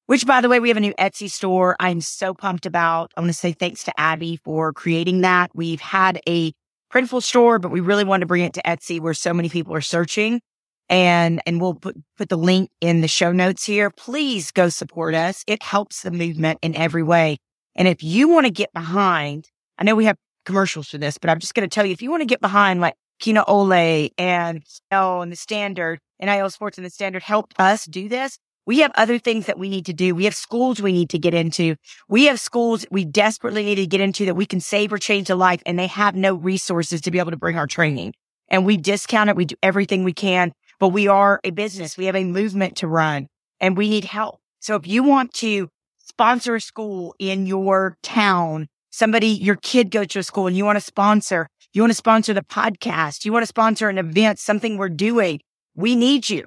which 0.06 0.28
by 0.28 0.40
the 0.40 0.50
way, 0.50 0.60
we 0.60 0.68
have 0.68 0.78
a 0.78 0.82
new 0.82 0.94
Etsy 1.00 1.32
store. 1.32 1.76
I'm 1.80 2.00
so 2.00 2.36
pumped 2.36 2.68
about. 2.68 3.12
I 3.18 3.22
want 3.22 3.32
to 3.32 3.34
say 3.40 3.54
thanks 3.54 3.84
to 3.86 4.00
Abby 4.00 4.38
for 4.44 4.72
creating 4.72 5.22
that. 5.22 5.50
We've 5.56 5.82
had 5.82 6.22
a 6.30 6.54
printful 6.94 7.24
store, 7.24 7.58
but 7.58 7.72
we 7.72 7.80
really 7.80 8.04
want 8.04 8.22
to 8.22 8.28
bring 8.28 8.44
it 8.44 8.54
to 8.54 8.62
Etsy 8.62 9.00
where 9.00 9.16
so 9.16 9.34
many 9.34 9.50
people 9.50 9.74
are 9.74 9.82
searching 9.82 10.42
and 10.90 11.42
and 11.46 11.62
we'll 11.62 11.76
put, 11.76 11.96
put 12.18 12.30
the 12.30 12.38
link 12.38 12.70
in 12.82 13.02
the 13.02 13.08
show 13.08 13.32
notes 13.32 13.66
here. 13.66 13.90
Please 13.90 14.52
go 14.52 14.70
support 14.70 15.14
us. 15.14 15.44
It 15.48 15.62
helps 15.64 16.02
the 16.02 16.12
movement 16.12 16.60
in 16.62 16.76
every 16.76 17.04
way. 17.04 17.38
And 17.76 17.88
if 17.88 18.04
you 18.04 18.28
want 18.28 18.46
to 18.46 18.52
get 18.52 18.74
behind, 18.74 19.50
I 19.78 19.84
know 19.84 19.96
we 19.96 20.06
have 20.06 20.18
commercials 20.46 20.90
for 20.90 20.98
this, 20.98 21.18
but 21.18 21.30
I'm 21.30 21.40
just 21.40 21.54
going 21.54 21.68
to 21.68 21.74
tell 21.74 21.86
you 21.86 21.94
if 21.94 22.02
you 22.02 22.10
want 22.10 22.22
to 22.22 22.26
get 22.26 22.42
behind 22.42 22.82
like 22.82 22.96
Kina 23.20 23.44
Ole 23.46 24.10
and 24.18 24.64
L 24.92 25.22
and 25.22 25.32
the 25.32 25.36
Standard 25.36 26.00
and 26.20 26.30
IL 26.30 26.50
Sports 26.50 26.78
and 26.78 26.86
the 26.86 26.90
Standard 26.90 27.24
helped 27.24 27.54
us 27.60 27.86
do 27.86 28.10
this. 28.10 28.38
We 28.66 28.80
have 28.80 28.92
other 28.96 29.18
things 29.18 29.48
that 29.48 29.58
we 29.58 29.68
need 29.70 29.86
to 29.88 29.94
do. 29.94 30.14
We 30.14 30.26
have 30.26 30.36
schools 30.36 30.82
we 30.82 30.92
need 30.92 31.10
to 31.10 31.20
get 31.20 31.34
into. 31.34 31.76
We 32.08 32.26
have 32.26 32.40
schools 32.40 32.86
we 32.92 33.04
desperately 33.04 33.64
need 33.64 33.76
to 33.76 33.88
get 33.88 34.02
into 34.02 34.26
that 34.26 34.36
we 34.36 34.46
can 34.46 34.60
save 34.60 34.94
or 34.94 34.98
change 34.98 35.30
a 35.30 35.36
life 35.36 35.62
and 35.66 35.78
they 35.78 35.88
have 35.88 36.16
no 36.16 36.36
resources 36.36 37.02
to 37.02 37.12
be 37.12 37.20
able 37.20 37.32
to 37.32 37.38
bring 37.38 37.58
our 37.58 37.68
training. 37.68 38.14
And 38.48 38.66
we 38.66 38.78
discount 38.78 39.30
it. 39.30 39.36
We 39.36 39.46
do 39.46 39.56
everything 39.64 40.04
we 40.04 40.14
can 40.14 40.54
but 40.80 40.90
we 40.90 41.08
are 41.08 41.40
a 41.44 41.52
business. 41.52 41.98
We 41.98 42.06
have 42.06 42.16
a 42.16 42.24
movement 42.24 42.78
to 42.78 42.88
run 42.88 43.28
and 43.60 43.78
we 43.78 43.90
need 43.90 44.06
help. 44.06 44.40
So 44.60 44.76
if 44.76 44.88
you 44.88 45.04
want 45.04 45.34
to 45.36 45.70
sponsor 45.98 46.56
a 46.56 46.62
school 46.62 47.16
in 47.20 47.46
your 47.46 47.98
town, 48.02 48.68
somebody, 48.90 49.28
your 49.28 49.56
kid 49.56 49.92
goes 49.92 50.08
to 50.08 50.20
a 50.20 50.24
school 50.24 50.48
and 50.48 50.58
you 50.58 50.66
want 50.66 50.78
to 50.78 50.82
sponsor, 50.82 51.48
you 51.74 51.82
want 51.82 51.92
to 51.92 51.96
sponsor 51.96 52.34
the 52.34 52.42
podcast, 52.42 53.26
you 53.26 53.32
want 53.32 53.44
to 53.44 53.48
sponsor 53.48 53.90
an 53.90 53.98
event, 53.98 54.40
something 54.40 54.78
we're 54.78 54.90
doing, 54.90 55.40
we 55.76 55.96
need 55.96 56.30
you. 56.30 56.46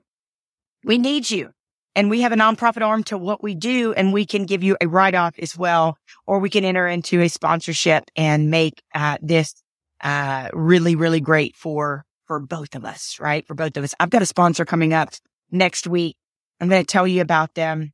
We 0.84 0.98
need 0.98 1.30
you. 1.30 1.50
And 1.94 2.08
we 2.08 2.22
have 2.22 2.32
a 2.32 2.36
nonprofit 2.36 2.82
arm 2.82 3.04
to 3.04 3.18
what 3.18 3.42
we 3.42 3.54
do 3.54 3.92
and 3.92 4.12
we 4.12 4.24
can 4.24 4.46
give 4.46 4.62
you 4.62 4.76
a 4.80 4.88
write 4.88 5.14
off 5.14 5.38
as 5.38 5.56
well, 5.56 5.98
or 6.26 6.38
we 6.38 6.48
can 6.50 6.64
enter 6.64 6.88
into 6.88 7.20
a 7.20 7.28
sponsorship 7.28 8.04
and 8.16 8.50
make 8.50 8.82
uh, 8.94 9.18
this 9.20 9.54
uh, 10.00 10.48
really, 10.52 10.96
really 10.96 11.20
great 11.20 11.54
for 11.54 12.04
for 12.32 12.40
both 12.40 12.74
of 12.74 12.82
us, 12.82 13.18
right? 13.20 13.46
For 13.46 13.52
both 13.52 13.76
of 13.76 13.84
us. 13.84 13.94
I've 14.00 14.08
got 14.08 14.22
a 14.22 14.26
sponsor 14.26 14.64
coming 14.64 14.94
up 14.94 15.10
next 15.50 15.86
week. 15.86 16.16
I'm 16.60 16.70
going 16.70 16.82
to 16.82 16.86
tell 16.86 17.06
you 17.06 17.20
about 17.20 17.54
them 17.54 17.92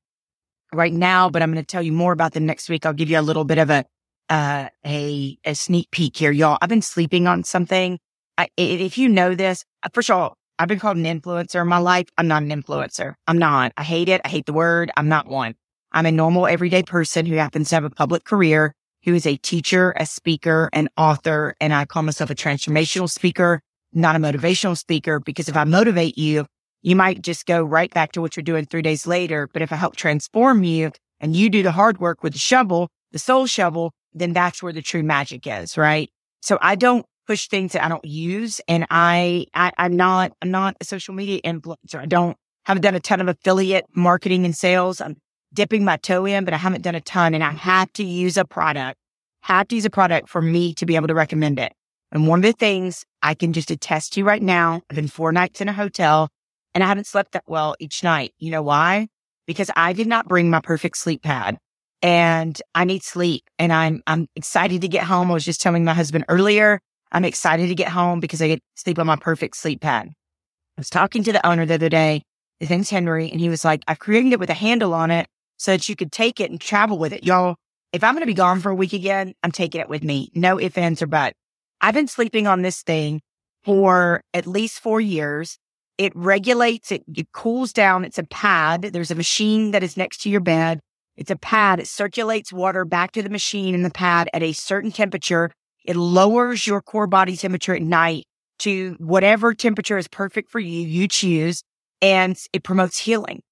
right 0.72 0.92
now, 0.92 1.28
but 1.28 1.42
I'm 1.42 1.50
going 1.52 1.60
to 1.60 1.66
tell 1.66 1.82
you 1.82 1.90
more 1.90 2.12
about 2.12 2.34
them 2.34 2.46
next 2.46 2.68
week. 2.68 2.86
I'll 2.86 2.92
give 2.92 3.10
you 3.10 3.18
a 3.18 3.20
little 3.20 3.42
bit 3.42 3.58
of 3.58 3.68
a, 3.68 3.84
uh, 4.30 4.68
a, 4.86 5.36
a 5.44 5.54
sneak 5.56 5.90
peek 5.90 6.16
here, 6.16 6.30
y'all. 6.30 6.56
I've 6.62 6.68
been 6.68 6.82
sleeping 6.82 7.26
on 7.26 7.42
something. 7.42 7.98
I, 8.36 8.48
if 8.56 8.96
you 8.96 9.08
know 9.08 9.34
this, 9.34 9.64
uh, 9.82 9.88
first 9.92 10.08
of 10.08 10.16
all, 10.16 10.36
I've 10.56 10.68
been 10.68 10.78
called 10.78 10.98
an 10.98 11.04
influencer 11.04 11.60
in 11.60 11.66
my 11.66 11.78
life. 11.78 12.06
I'm 12.16 12.28
not 12.28 12.44
an 12.44 12.50
influencer. 12.50 13.14
I'm 13.26 13.38
not. 13.38 13.72
I 13.76 13.82
hate 13.82 14.08
it. 14.08 14.20
I 14.24 14.28
hate 14.28 14.46
the 14.46 14.52
word. 14.52 14.92
I'm 14.96 15.08
not 15.08 15.26
one. 15.26 15.56
I'm 15.90 16.06
a 16.06 16.12
normal 16.12 16.46
everyday 16.46 16.84
person 16.84 17.26
who 17.26 17.34
happens 17.34 17.70
to 17.70 17.74
have 17.74 17.84
a 17.84 17.90
public 17.90 18.22
career, 18.22 18.72
who 19.02 19.16
is 19.16 19.26
a 19.26 19.36
teacher, 19.36 19.92
a 19.96 20.06
speaker, 20.06 20.70
an 20.72 20.90
author, 20.96 21.56
and 21.60 21.74
I 21.74 21.86
call 21.86 22.04
myself 22.04 22.30
a 22.30 22.36
transformational 22.36 23.10
speaker 23.10 23.62
not 23.92 24.16
a 24.16 24.18
motivational 24.18 24.76
speaker 24.76 25.20
because 25.20 25.48
if 25.48 25.56
I 25.56 25.64
motivate 25.64 26.18
you, 26.18 26.46
you 26.82 26.94
might 26.94 27.22
just 27.22 27.46
go 27.46 27.62
right 27.62 27.92
back 27.92 28.12
to 28.12 28.20
what 28.20 28.36
you're 28.36 28.42
doing 28.42 28.66
three 28.66 28.82
days 28.82 29.06
later. 29.06 29.48
But 29.52 29.62
if 29.62 29.72
I 29.72 29.76
help 29.76 29.96
transform 29.96 30.64
you 30.64 30.92
and 31.20 31.34
you 31.34 31.50
do 31.50 31.62
the 31.62 31.72
hard 31.72 31.98
work 31.98 32.22
with 32.22 32.34
the 32.34 32.38
shovel, 32.38 32.88
the 33.12 33.18
soul 33.18 33.46
shovel, 33.46 33.92
then 34.12 34.32
that's 34.32 34.62
where 34.62 34.72
the 34.72 34.82
true 34.82 35.02
magic 35.02 35.46
is, 35.46 35.76
right? 35.76 36.10
So 36.40 36.58
I 36.60 36.76
don't 36.76 37.04
push 37.26 37.48
things 37.48 37.72
that 37.72 37.84
I 37.84 37.88
don't 37.88 38.04
use. 38.04 38.60
And 38.68 38.86
I, 38.90 39.46
I 39.54 39.72
I'm 39.76 39.96
not, 39.96 40.32
I'm 40.40 40.50
not 40.50 40.76
a 40.80 40.84
social 40.84 41.14
media 41.14 41.40
influencer. 41.42 41.96
I 41.96 42.06
don't, 42.06 42.36
haven't 42.64 42.82
done 42.82 42.94
a 42.94 43.00
ton 43.00 43.20
of 43.20 43.28
affiliate 43.28 43.86
marketing 43.94 44.44
and 44.44 44.56
sales. 44.56 45.00
I'm 45.00 45.16
dipping 45.52 45.84
my 45.84 45.96
toe 45.96 46.26
in, 46.26 46.44
but 46.44 46.54
I 46.54 46.58
haven't 46.58 46.82
done 46.82 46.94
a 46.94 47.00
ton 47.00 47.34
and 47.34 47.42
I 47.42 47.50
have 47.52 47.92
to 47.94 48.04
use 48.04 48.36
a 48.36 48.44
product, 48.44 48.98
have 49.42 49.68
to 49.68 49.74
use 49.74 49.84
a 49.84 49.90
product 49.90 50.28
for 50.28 50.42
me 50.42 50.74
to 50.74 50.86
be 50.86 50.96
able 50.96 51.08
to 51.08 51.14
recommend 51.14 51.58
it. 51.58 51.72
And 52.12 52.28
one 52.28 52.38
of 52.38 52.42
the 52.42 52.52
things 52.52 53.04
I 53.22 53.34
can 53.34 53.52
just 53.52 53.70
attest 53.70 54.12
to 54.14 54.24
right 54.24 54.42
now, 54.42 54.82
I've 54.88 54.96
been 54.96 55.08
four 55.08 55.32
nights 55.32 55.60
in 55.60 55.68
a 55.68 55.72
hotel 55.72 56.28
and 56.74 56.84
I 56.84 56.86
haven't 56.86 57.06
slept 57.06 57.32
that 57.32 57.44
well 57.46 57.74
each 57.78 58.02
night. 58.02 58.32
You 58.38 58.50
know 58.50 58.62
why? 58.62 59.08
Because 59.46 59.70
I 59.76 59.92
did 59.92 60.06
not 60.06 60.28
bring 60.28 60.50
my 60.50 60.60
perfect 60.60 60.98
sleep 60.98 61.22
pad 61.22 61.58
and 62.02 62.60
I 62.74 62.84
need 62.84 63.02
sleep 63.02 63.44
and 63.58 63.72
I'm, 63.72 64.02
I'm 64.06 64.28
excited 64.36 64.82
to 64.82 64.88
get 64.88 65.04
home. 65.04 65.30
I 65.30 65.34
was 65.34 65.44
just 65.44 65.60
telling 65.60 65.84
my 65.84 65.94
husband 65.94 66.24
earlier, 66.28 66.80
I'm 67.10 67.24
excited 67.24 67.68
to 67.68 67.74
get 67.74 67.88
home 67.88 68.20
because 68.20 68.42
I 68.42 68.48
get 68.48 68.60
sleep 68.76 68.98
on 68.98 69.06
my 69.06 69.16
perfect 69.16 69.56
sleep 69.56 69.80
pad. 69.80 70.08
I 70.08 70.80
was 70.80 70.90
talking 70.90 71.22
to 71.24 71.32
the 71.32 71.44
owner 71.46 71.66
the 71.66 71.74
other 71.74 71.88
day. 71.88 72.22
His 72.60 72.70
name's 72.70 72.90
Henry 72.90 73.30
and 73.30 73.40
he 73.40 73.48
was 73.48 73.64
like, 73.64 73.82
I've 73.88 73.98
created 73.98 74.32
it 74.32 74.40
with 74.40 74.50
a 74.50 74.54
handle 74.54 74.94
on 74.94 75.10
it 75.10 75.26
so 75.56 75.72
that 75.72 75.88
you 75.88 75.96
could 75.96 76.12
take 76.12 76.40
it 76.40 76.50
and 76.50 76.60
travel 76.60 76.98
with 76.98 77.12
it. 77.12 77.24
Y'all, 77.24 77.56
if 77.92 78.04
I'm 78.04 78.14
going 78.14 78.22
to 78.22 78.26
be 78.26 78.34
gone 78.34 78.60
for 78.60 78.70
a 78.70 78.74
week 78.74 78.92
again, 78.92 79.34
I'm 79.42 79.52
taking 79.52 79.80
it 79.80 79.88
with 79.88 80.04
me. 80.04 80.30
No 80.34 80.60
ifs, 80.60 80.76
ands, 80.76 81.02
or 81.02 81.06
buts. 81.06 81.34
I've 81.80 81.94
been 81.94 82.08
sleeping 82.08 82.46
on 82.46 82.62
this 82.62 82.82
thing 82.82 83.20
for 83.64 84.22
at 84.34 84.46
least 84.46 84.80
four 84.80 85.00
years. 85.00 85.58
It 85.96 86.12
regulates, 86.14 86.92
it, 86.92 87.02
it 87.14 87.32
cools 87.32 87.72
down. 87.72 88.04
It's 88.04 88.18
a 88.18 88.24
pad. 88.24 88.82
There's 88.82 89.10
a 89.10 89.16
machine 89.16 89.72
that 89.72 89.82
is 89.82 89.96
next 89.96 90.22
to 90.22 90.30
your 90.30 90.40
bed. 90.40 90.80
It's 91.16 91.30
a 91.30 91.36
pad. 91.36 91.80
It 91.80 91.88
circulates 91.88 92.52
water 92.52 92.84
back 92.84 93.12
to 93.12 93.22
the 93.22 93.30
machine 93.30 93.74
in 93.74 93.82
the 93.82 93.90
pad 93.90 94.28
at 94.32 94.42
a 94.42 94.52
certain 94.52 94.92
temperature. 94.92 95.50
It 95.84 95.96
lowers 95.96 96.66
your 96.66 96.80
core 96.80 97.08
body 97.08 97.36
temperature 97.36 97.74
at 97.74 97.82
night 97.82 98.24
to 98.60 98.96
whatever 98.98 99.54
temperature 99.54 99.98
is 99.98 100.08
perfect 100.08 100.50
for 100.50 100.60
you, 100.60 100.86
you 100.86 101.08
choose, 101.08 101.62
and 102.00 102.36
it 102.52 102.62
promotes 102.62 102.98
healing. 102.98 103.42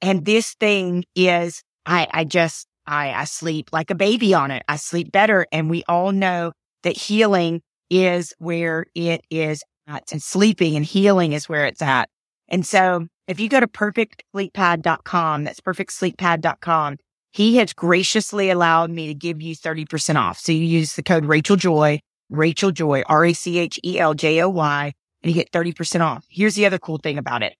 And 0.00 0.24
this 0.24 0.54
thing 0.54 1.04
is, 1.14 1.62
I, 1.84 2.06
I 2.12 2.24
just, 2.24 2.66
I, 2.86 3.12
I 3.12 3.24
sleep 3.24 3.70
like 3.72 3.90
a 3.90 3.94
baby 3.94 4.34
on 4.34 4.50
it. 4.50 4.62
I 4.68 4.76
sleep 4.76 5.10
better. 5.10 5.46
And 5.50 5.70
we 5.70 5.82
all 5.88 6.12
know 6.12 6.52
that 6.82 6.96
healing 6.96 7.62
is 7.90 8.34
where 8.38 8.86
it 8.94 9.24
is 9.30 9.62
at 9.86 10.10
and 10.12 10.22
sleeping 10.22 10.76
and 10.76 10.84
healing 10.84 11.32
is 11.32 11.48
where 11.48 11.66
it's 11.66 11.82
at. 11.82 12.08
And 12.48 12.66
so 12.66 13.08
if 13.28 13.40
you 13.40 13.48
go 13.48 13.60
to 13.60 13.66
perfectsleeppad.com, 13.66 15.44
that's 15.44 15.60
perfectsleeppad.com, 15.60 16.98
he 17.32 17.56
has 17.56 17.72
graciously 17.72 18.50
allowed 18.50 18.90
me 18.90 19.08
to 19.08 19.14
give 19.14 19.42
you 19.42 19.54
30% 19.54 20.16
off. 20.16 20.38
So 20.38 20.52
you 20.52 20.64
use 20.64 20.94
the 20.94 21.02
code 21.02 21.26
Rachel 21.26 21.56
Joy, 21.56 22.00
Rachel 22.30 22.70
Joy, 22.70 23.02
R 23.06 23.26
A 23.26 23.32
C 23.32 23.58
H 23.58 23.78
E 23.84 23.98
L 23.98 24.14
J 24.14 24.42
O 24.42 24.48
Y, 24.48 24.92
and 25.22 25.30
you 25.30 25.34
get 25.34 25.52
30% 25.52 26.00
off. 26.00 26.24
Here's 26.30 26.54
the 26.54 26.66
other 26.66 26.78
cool 26.78 26.98
thing 26.98 27.18
about 27.18 27.42
it. 27.42 27.54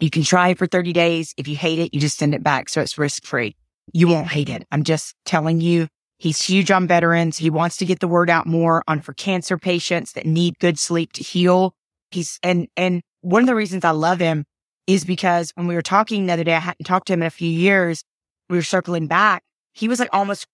You 0.00 0.10
can 0.10 0.22
try 0.22 0.48
it 0.48 0.58
for 0.58 0.66
30 0.66 0.92
days. 0.92 1.34
If 1.36 1.46
you 1.46 1.56
hate 1.56 1.78
it, 1.78 1.94
you 1.94 2.00
just 2.00 2.16
send 2.16 2.34
it 2.34 2.42
back. 2.42 2.68
So 2.68 2.80
it's 2.80 2.98
risk 2.98 3.24
free. 3.24 3.54
You 3.92 4.08
won't 4.08 4.28
hate 4.28 4.48
it. 4.48 4.66
I'm 4.72 4.82
just 4.82 5.14
telling 5.24 5.60
you, 5.60 5.86
he's 6.24 6.42
huge 6.42 6.70
on 6.70 6.86
veterans. 6.86 7.36
He 7.36 7.50
wants 7.50 7.76
to 7.76 7.84
get 7.84 8.00
the 8.00 8.08
word 8.08 8.30
out 8.30 8.46
more 8.46 8.82
on 8.88 9.02
for 9.02 9.12
cancer 9.12 9.58
patients 9.58 10.12
that 10.12 10.24
need 10.24 10.58
good 10.58 10.78
sleep 10.78 11.12
to 11.12 11.22
heal. 11.22 11.74
He's, 12.10 12.38
and, 12.42 12.66
and 12.78 13.02
one 13.20 13.42
of 13.42 13.46
the 13.46 13.54
reasons 13.54 13.84
I 13.84 13.90
love 13.90 14.20
him 14.20 14.46
is 14.86 15.04
because 15.04 15.52
when 15.54 15.66
we 15.66 15.74
were 15.74 15.82
talking 15.82 16.24
the 16.24 16.32
other 16.32 16.42
day, 16.42 16.54
I 16.54 16.60
hadn't 16.60 16.86
talked 16.86 17.08
to 17.08 17.12
him 17.12 17.20
in 17.20 17.26
a 17.26 17.30
few 17.30 17.50
years. 17.50 18.04
We 18.48 18.56
were 18.56 18.62
circling 18.62 19.06
back. 19.06 19.42
He 19.74 19.86
was 19.86 20.00
like 20.00 20.08
almost 20.14 20.46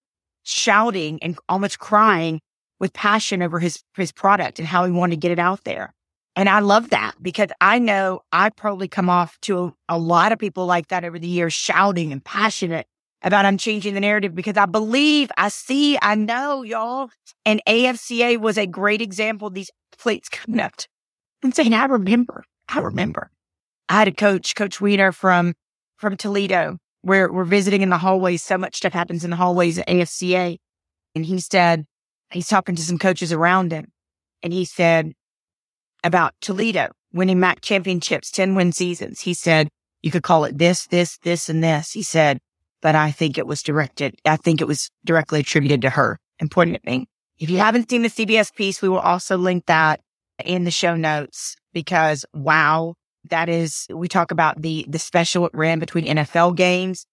shouting 0.42 1.22
and 1.22 1.38
almost 1.48 1.78
crying 1.78 2.40
with 2.80 2.92
passion 2.92 3.40
over 3.40 3.60
his, 3.60 3.80
his 3.96 4.10
product 4.10 4.58
and 4.58 4.66
how 4.66 4.84
he 4.84 4.90
wanted 4.90 5.16
to 5.16 5.20
get 5.20 5.30
it 5.30 5.38
out 5.38 5.62
there. 5.62 5.94
And 6.34 6.48
I 6.48 6.58
love 6.58 6.90
that 6.90 7.14
because 7.22 7.50
I 7.60 7.78
know 7.78 8.22
I 8.32 8.50
probably 8.50 8.88
come 8.88 9.08
off 9.08 9.38
to 9.42 9.66
a, 9.66 9.74
a, 9.90 9.98
lot 9.98 10.32
of 10.32 10.38
people 10.40 10.66
like 10.66 10.88
that 10.88 11.04
over 11.04 11.18
the 11.18 11.28
years, 11.28 11.52
shouting 11.52 12.10
and 12.10 12.24
passionate 12.24 12.86
about 13.22 13.44
I'm 13.44 13.58
changing 13.58 13.94
the 13.94 14.00
narrative 14.00 14.34
because 14.34 14.56
I 14.56 14.66
believe, 14.66 15.30
I 15.36 15.48
see, 15.48 15.98
I 16.00 16.14
know 16.14 16.62
y'all. 16.62 17.10
And 17.44 17.60
AFCA 17.66 18.38
was 18.38 18.58
a 18.58 18.66
great 18.66 19.00
example 19.02 19.50
these 19.50 19.70
plates 19.98 20.28
coming 20.28 20.60
up 20.60 20.72
and 21.42 21.54
saying, 21.54 21.74
I 21.74 21.86
remember, 21.86 22.44
I 22.68 22.80
remember. 22.80 23.30
I 23.88 23.94
had 23.94 24.08
a 24.08 24.12
coach, 24.12 24.54
Coach 24.54 24.80
Weiner 24.80 25.12
from, 25.12 25.54
from 25.96 26.16
Toledo, 26.16 26.78
where 27.02 27.30
we're 27.32 27.44
visiting 27.44 27.82
in 27.82 27.88
the 27.88 27.98
hallways. 27.98 28.42
So 28.42 28.56
much 28.56 28.76
stuff 28.76 28.92
happens 28.92 29.24
in 29.24 29.30
the 29.30 29.36
hallways 29.36 29.78
at 29.78 29.88
AFCA. 29.88 30.58
And 31.14 31.26
he 31.26 31.40
said, 31.40 31.86
he's 32.30 32.48
talking 32.48 32.76
to 32.76 32.82
some 32.82 32.98
coaches 32.98 33.32
around 33.32 33.72
him. 33.72 33.88
And 34.42 34.52
he 34.52 34.64
said, 34.64 35.12
about 36.04 36.34
Toledo 36.40 36.92
winning 37.12 37.40
MAC 37.40 37.60
championships, 37.60 38.30
10 38.30 38.54
win 38.54 38.72
seasons. 38.72 39.20
He 39.20 39.34
said, 39.34 39.68
you 40.02 40.10
could 40.10 40.22
call 40.22 40.44
it 40.44 40.56
this, 40.56 40.86
this, 40.86 41.18
this, 41.18 41.48
and 41.48 41.62
this. 41.62 41.92
He 41.92 42.02
said, 42.02 42.38
but 42.82 42.94
I 42.94 43.10
think 43.10 43.38
it 43.38 43.46
was 43.46 43.62
directed. 43.62 44.14
I 44.24 44.36
think 44.36 44.60
it 44.60 44.66
was 44.66 44.90
directly 45.04 45.40
attributed 45.40 45.82
to 45.82 45.90
her 45.90 46.18
pointing 46.50 46.76
at 46.76 46.84
me. 46.84 47.06
If 47.38 47.50
you 47.50 47.58
haven't 47.58 47.90
seen 47.90 48.02
the 48.02 48.08
CBS 48.08 48.54
piece, 48.54 48.80
we 48.80 48.88
will 48.88 48.98
also 48.98 49.36
link 49.36 49.66
that 49.66 50.00
in 50.44 50.64
the 50.64 50.70
show 50.70 50.96
notes 50.96 51.56
because 51.72 52.24
wow, 52.32 52.94
that 53.28 53.48
is, 53.48 53.86
we 53.92 54.08
talk 54.08 54.30
about 54.30 54.62
the, 54.62 54.86
the 54.88 54.98
special 54.98 55.46
it 55.46 55.52
ran 55.54 55.78
between 55.78 56.06
NFL 56.06 56.56
games 56.56 57.06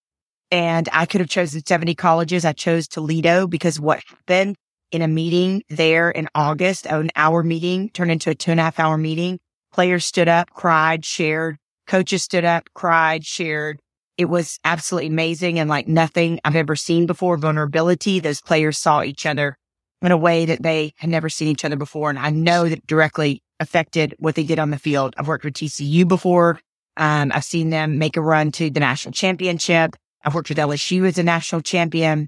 and 0.52 0.88
I 0.94 1.06
could 1.06 1.22
have 1.22 1.30
chosen 1.30 1.66
70 1.66 1.96
colleges. 1.96 2.46
I 2.46 2.54
chose 2.54 2.88
Toledo 2.88 3.48
because 3.48 3.80
what 3.80 4.02
happened 4.08 4.56
in 4.92 5.02
a 5.02 5.08
meeting 5.08 5.64
there 5.70 6.10
in 6.10 6.30
August, 6.34 6.86
an 6.86 7.12
hour 7.16 7.44
meeting 7.44 7.90
turned 7.90 8.12
into 8.12 8.30
a 8.30 8.36
two 8.36 8.52
and 8.52 8.60
a 8.60 8.64
half 8.64 8.80
hour 8.80 8.98
meeting. 8.98 9.40
Players 9.74 10.06
stood 10.06 10.30
up, 10.30 10.50
cried, 10.52 11.04
shared. 11.04 11.58
Coaches 11.86 12.24
stood 12.24 12.46
up, 12.46 12.70
cried, 12.74 13.26
shared. 13.26 13.80
It 14.18 14.26
was 14.26 14.60
absolutely 14.64 15.10
amazing 15.10 15.60
and 15.60 15.70
like 15.70 15.88
nothing 15.88 16.40
I've 16.44 16.56
ever 16.56 16.76
seen 16.76 17.06
before. 17.06 17.38
Vulnerability. 17.38 18.20
Those 18.20 18.42
players 18.42 18.78
saw 18.78 19.04
each 19.04 19.26
other 19.26 19.58
in 20.02 20.12
a 20.12 20.18
way 20.18 20.46
that 20.46 20.64
they 20.64 20.94
had 20.98 21.10
never 21.10 21.30
seen 21.30 21.48
each 21.50 21.66
other 21.66 21.76
before. 21.76 22.10
And 22.10 22.20
I 22.20 22.30
know 22.30 22.68
that 22.68 22.86
directly 22.88 23.42
affected 23.60 24.16
what 24.20 24.36
they 24.36 24.44
did 24.44 24.60
on 24.60 24.72
the 24.72 24.78
field. 24.78 25.14
I've 25.18 25.28
worked 25.28 25.46
with 25.46 25.54
TCU 25.54 26.08
before. 26.08 26.60
Um, 26.98 27.32
I've 27.34 27.44
seen 27.44 27.70
them 27.70 27.98
make 27.98 28.18
a 28.18 28.22
run 28.22 28.52
to 28.54 28.70
the 28.70 28.80
national 28.80 29.14
championship. 29.14 29.96
I've 30.24 30.34
worked 30.34 30.50
with 30.50 30.58
LSU 30.58 31.08
as 31.08 31.18
a 31.18 31.24
national 31.24 31.62
champion. 31.62 32.28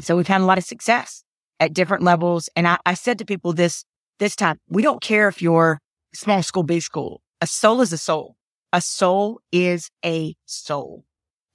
So 0.00 0.16
we've 0.16 0.26
had 0.26 0.40
a 0.40 0.46
lot 0.46 0.58
of 0.58 0.64
success 0.64 1.24
at 1.60 1.74
different 1.74 2.02
levels. 2.02 2.48
And 2.56 2.66
I, 2.66 2.78
I 2.86 2.94
said 2.94 3.18
to 3.18 3.24
people 3.24 3.52
this, 3.52 3.84
this 4.18 4.34
time, 4.34 4.58
we 4.68 4.82
don't 4.82 5.00
care 5.00 5.28
if 5.28 5.42
you're 5.42 5.78
small 6.14 6.42
school, 6.42 6.62
big 6.62 6.82
school. 6.82 7.22
A 7.40 7.46
soul 7.46 7.80
is 7.80 7.92
a 7.92 7.98
soul. 7.98 8.36
A 8.72 8.80
soul 8.80 9.40
is 9.52 9.90
a 10.04 10.34
soul. 10.44 11.04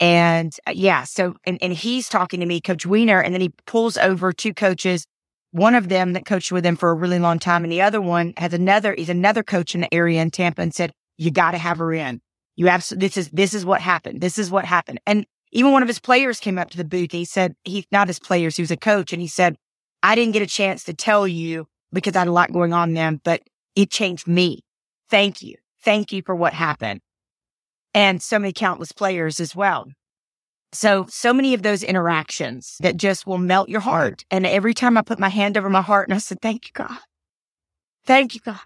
And 0.03 0.53
uh, 0.67 0.73
yeah, 0.75 1.05
so, 1.05 1.35
and, 1.45 1.57
and 1.61 1.71
he's 1.71 2.09
talking 2.09 2.41
to 2.41 2.45
me, 2.45 2.59
Coach 2.59 2.85
Weiner, 2.85 3.21
and 3.21 3.33
then 3.33 3.39
he 3.39 3.53
pulls 3.65 3.97
over 3.97 4.33
two 4.33 4.53
coaches, 4.53 5.05
one 5.51 5.75
of 5.75 5.87
them 5.87 6.11
that 6.11 6.25
coached 6.25 6.51
with 6.51 6.65
him 6.65 6.75
for 6.75 6.89
a 6.89 6.93
really 6.93 7.19
long 7.19 7.39
time. 7.39 7.63
And 7.63 7.71
the 7.71 7.81
other 7.81 8.01
one 8.01 8.33
has 8.35 8.53
another, 8.53 8.93
is 8.93 9.07
another 9.07 9.43
coach 9.43 9.73
in 9.73 9.79
the 9.79 9.93
area 9.93 10.21
in 10.21 10.29
Tampa 10.29 10.61
and 10.61 10.75
said, 10.75 10.91
you 11.17 11.31
got 11.31 11.51
to 11.51 11.57
have 11.57 11.77
her 11.77 11.93
in. 11.93 12.19
You 12.57 12.67
absolutely, 12.67 13.07
this 13.07 13.15
is, 13.17 13.29
this 13.29 13.53
is 13.53 13.65
what 13.65 13.79
happened. 13.79 14.19
This 14.19 14.37
is 14.37 14.51
what 14.51 14.65
happened. 14.65 14.99
And 15.07 15.25
even 15.53 15.71
one 15.71 15.83
of 15.83 15.87
his 15.87 15.99
players 15.99 16.41
came 16.41 16.57
up 16.59 16.69
to 16.71 16.77
the 16.77 16.83
booth. 16.83 17.13
He 17.13 17.23
said, 17.23 17.55
he's 17.63 17.85
not 17.89 18.09
his 18.09 18.19
players. 18.19 18.57
He 18.57 18.61
was 18.61 18.71
a 18.71 18.77
coach. 18.77 19.13
And 19.13 19.21
he 19.21 19.27
said, 19.29 19.55
I 20.01 20.15
didn't 20.15 20.33
get 20.33 20.41
a 20.41 20.47
chance 20.47 20.83
to 20.83 20.93
tell 20.93 21.25
you 21.25 21.65
because 21.93 22.17
I 22.17 22.19
had 22.19 22.27
a 22.27 22.33
lot 22.33 22.51
going 22.51 22.73
on 22.73 22.93
then, 22.93 23.21
but 23.23 23.41
it 23.73 23.89
changed 23.89 24.27
me. 24.27 24.65
Thank 25.09 25.41
you. 25.41 25.55
Thank 25.81 26.11
you 26.11 26.23
for 26.25 26.35
what 26.35 26.53
happened. 26.53 26.99
And 27.93 28.21
so 28.21 28.39
many 28.39 28.53
countless 28.53 28.91
players 28.91 29.39
as 29.39 29.55
well. 29.55 29.87
So, 30.71 31.05
so 31.07 31.33
many 31.33 31.53
of 31.53 31.61
those 31.61 31.83
interactions 31.83 32.77
that 32.79 32.97
just 32.97 33.27
will 33.27 33.37
melt 33.37 33.69
your 33.69 33.81
heart. 33.81 34.25
And 34.31 34.45
every 34.45 34.73
time 34.73 34.97
I 34.97 35.03
put 35.03 35.19
my 35.19 35.29
hand 35.29 35.57
over 35.57 35.69
my 35.69 35.83
heart 35.83 36.07
and 36.07 36.15
I 36.15 36.17
said, 36.17 36.41
thank 36.41 36.65
you, 36.65 36.71
God. 36.73 36.97
Thank 38.05 38.33
you, 38.33 38.41
God. 38.41 38.59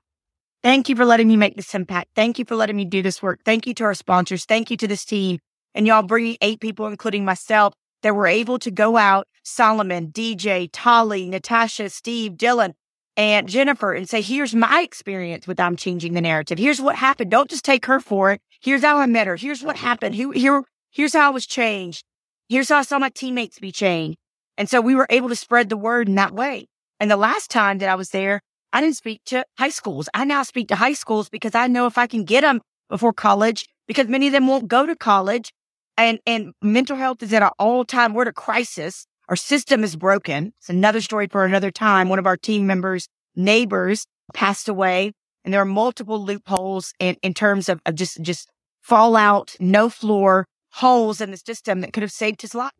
Thank 0.63 0.89
you 0.89 0.95
for 0.95 1.05
letting 1.05 1.27
me 1.27 1.35
make 1.35 1.55
this 1.55 1.75
impact. 1.75 2.09
Thank 2.15 2.39
you 2.39 2.45
for 2.45 2.55
letting 2.55 2.77
me 2.77 2.85
do 2.85 3.01
this 3.01 3.21
work. 3.21 3.41
Thank 3.43 3.67
you 3.67 3.73
to 3.75 3.83
our 3.83 3.93
sponsors. 3.93 4.45
Thank 4.45 4.71
you 4.71 4.77
to 4.77 4.87
this 4.87 5.05
team. 5.05 5.39
And 5.75 5.85
y'all 5.85 6.01
bringing 6.01 6.37
eight 6.41 6.59
people, 6.59 6.87
including 6.87 7.25
myself, 7.25 7.73
that 8.03 8.15
were 8.15 8.27
able 8.27 8.57
to 8.59 8.71
go 8.71 8.97
out, 8.97 9.27
Solomon, 9.43 10.07
DJ, 10.11 10.69
Tolly, 10.71 11.29
Natasha, 11.29 11.89
Steve, 11.89 12.33
Dylan, 12.33 12.73
and 13.17 13.49
Jennifer, 13.49 13.93
and 13.93 14.07
say, 14.07 14.21
here's 14.21 14.53
my 14.53 14.81
experience 14.81 15.47
with 15.47 15.59
I'm 15.59 15.75
changing 15.75 16.13
the 16.13 16.21
narrative. 16.21 16.59
Here's 16.59 16.79
what 16.79 16.95
happened. 16.95 17.31
Don't 17.31 17.49
just 17.49 17.65
take 17.65 17.87
her 17.87 17.99
for 17.99 18.31
it. 18.31 18.41
Here's 18.61 18.83
how 18.83 18.97
I 18.97 19.07
met 19.07 19.25
her. 19.25 19.35
Here's 19.35 19.63
what 19.63 19.75
happened. 19.75 20.13
Here, 20.13 20.31
here, 20.31 20.63
here's 20.91 21.13
how 21.13 21.27
I 21.27 21.33
was 21.33 21.47
changed. 21.47 22.03
Here's 22.47 22.69
how 22.69 22.77
I 22.77 22.83
saw 22.83 22.99
my 22.99 23.09
teammates 23.09 23.59
be 23.59 23.71
changed. 23.71 24.17
And 24.55 24.69
so 24.69 24.79
we 24.79 24.95
were 24.95 25.07
able 25.09 25.29
to 25.29 25.35
spread 25.35 25.69
the 25.69 25.77
word 25.77 26.07
in 26.07 26.15
that 26.15 26.33
way. 26.33 26.67
And 26.99 27.09
the 27.09 27.17
last 27.17 27.49
time 27.49 27.79
that 27.79 27.89
I 27.89 27.95
was 27.95 28.11
there, 28.11 28.41
I 28.71 28.81
didn't 28.81 28.95
speak 28.95 29.21
to 29.25 29.43
high 29.57 29.69
schools. 29.69 30.09
I 30.13 30.23
now 30.23 30.43
speak 30.43 30.67
to 30.67 30.75
high 30.75 30.93
schools 30.93 31.27
because 31.27 31.55
I 31.55 31.67
know 31.67 31.87
if 31.87 31.97
I 31.97 32.05
can 32.05 32.23
get 32.23 32.41
them 32.41 32.61
before 32.89 33.13
college, 33.13 33.67
because 33.87 34.07
many 34.07 34.27
of 34.27 34.33
them 34.33 34.47
won't 34.47 34.67
go 34.67 34.85
to 34.85 34.95
college 34.95 35.51
and, 35.97 36.19
and 36.27 36.53
mental 36.61 36.95
health 36.95 37.23
is 37.23 37.33
at 37.33 37.41
an 37.41 37.49
all 37.57 37.83
time, 37.83 38.13
we're 38.13 38.23
at 38.23 38.27
a 38.27 38.33
crisis. 38.33 39.07
Our 39.29 39.35
system 39.35 39.83
is 39.83 39.95
broken. 39.95 40.53
It's 40.59 40.69
another 40.69 41.01
story 41.01 41.27
for 41.27 41.45
another 41.45 41.71
time. 41.71 42.09
One 42.09 42.19
of 42.19 42.25
our 42.25 42.37
team 42.37 42.65
members, 42.65 43.07
neighbors 43.35 44.05
passed 44.33 44.69
away 44.69 45.11
and 45.43 45.53
there 45.53 45.61
are 45.61 45.65
multiple 45.65 46.23
loopholes 46.23 46.93
in, 46.99 47.15
in 47.21 47.33
terms 47.33 47.69
of, 47.69 47.81
of 47.85 47.95
just, 47.95 48.21
just 48.21 48.49
fallout, 48.81 49.55
no 49.59 49.89
floor, 49.89 50.45
holes 50.73 51.21
in 51.21 51.31
the 51.31 51.37
system 51.37 51.81
that 51.81 51.93
could 51.93 52.03
have 52.03 52.11
saved 52.11 52.41
his 52.41 52.55
life. 52.55 52.71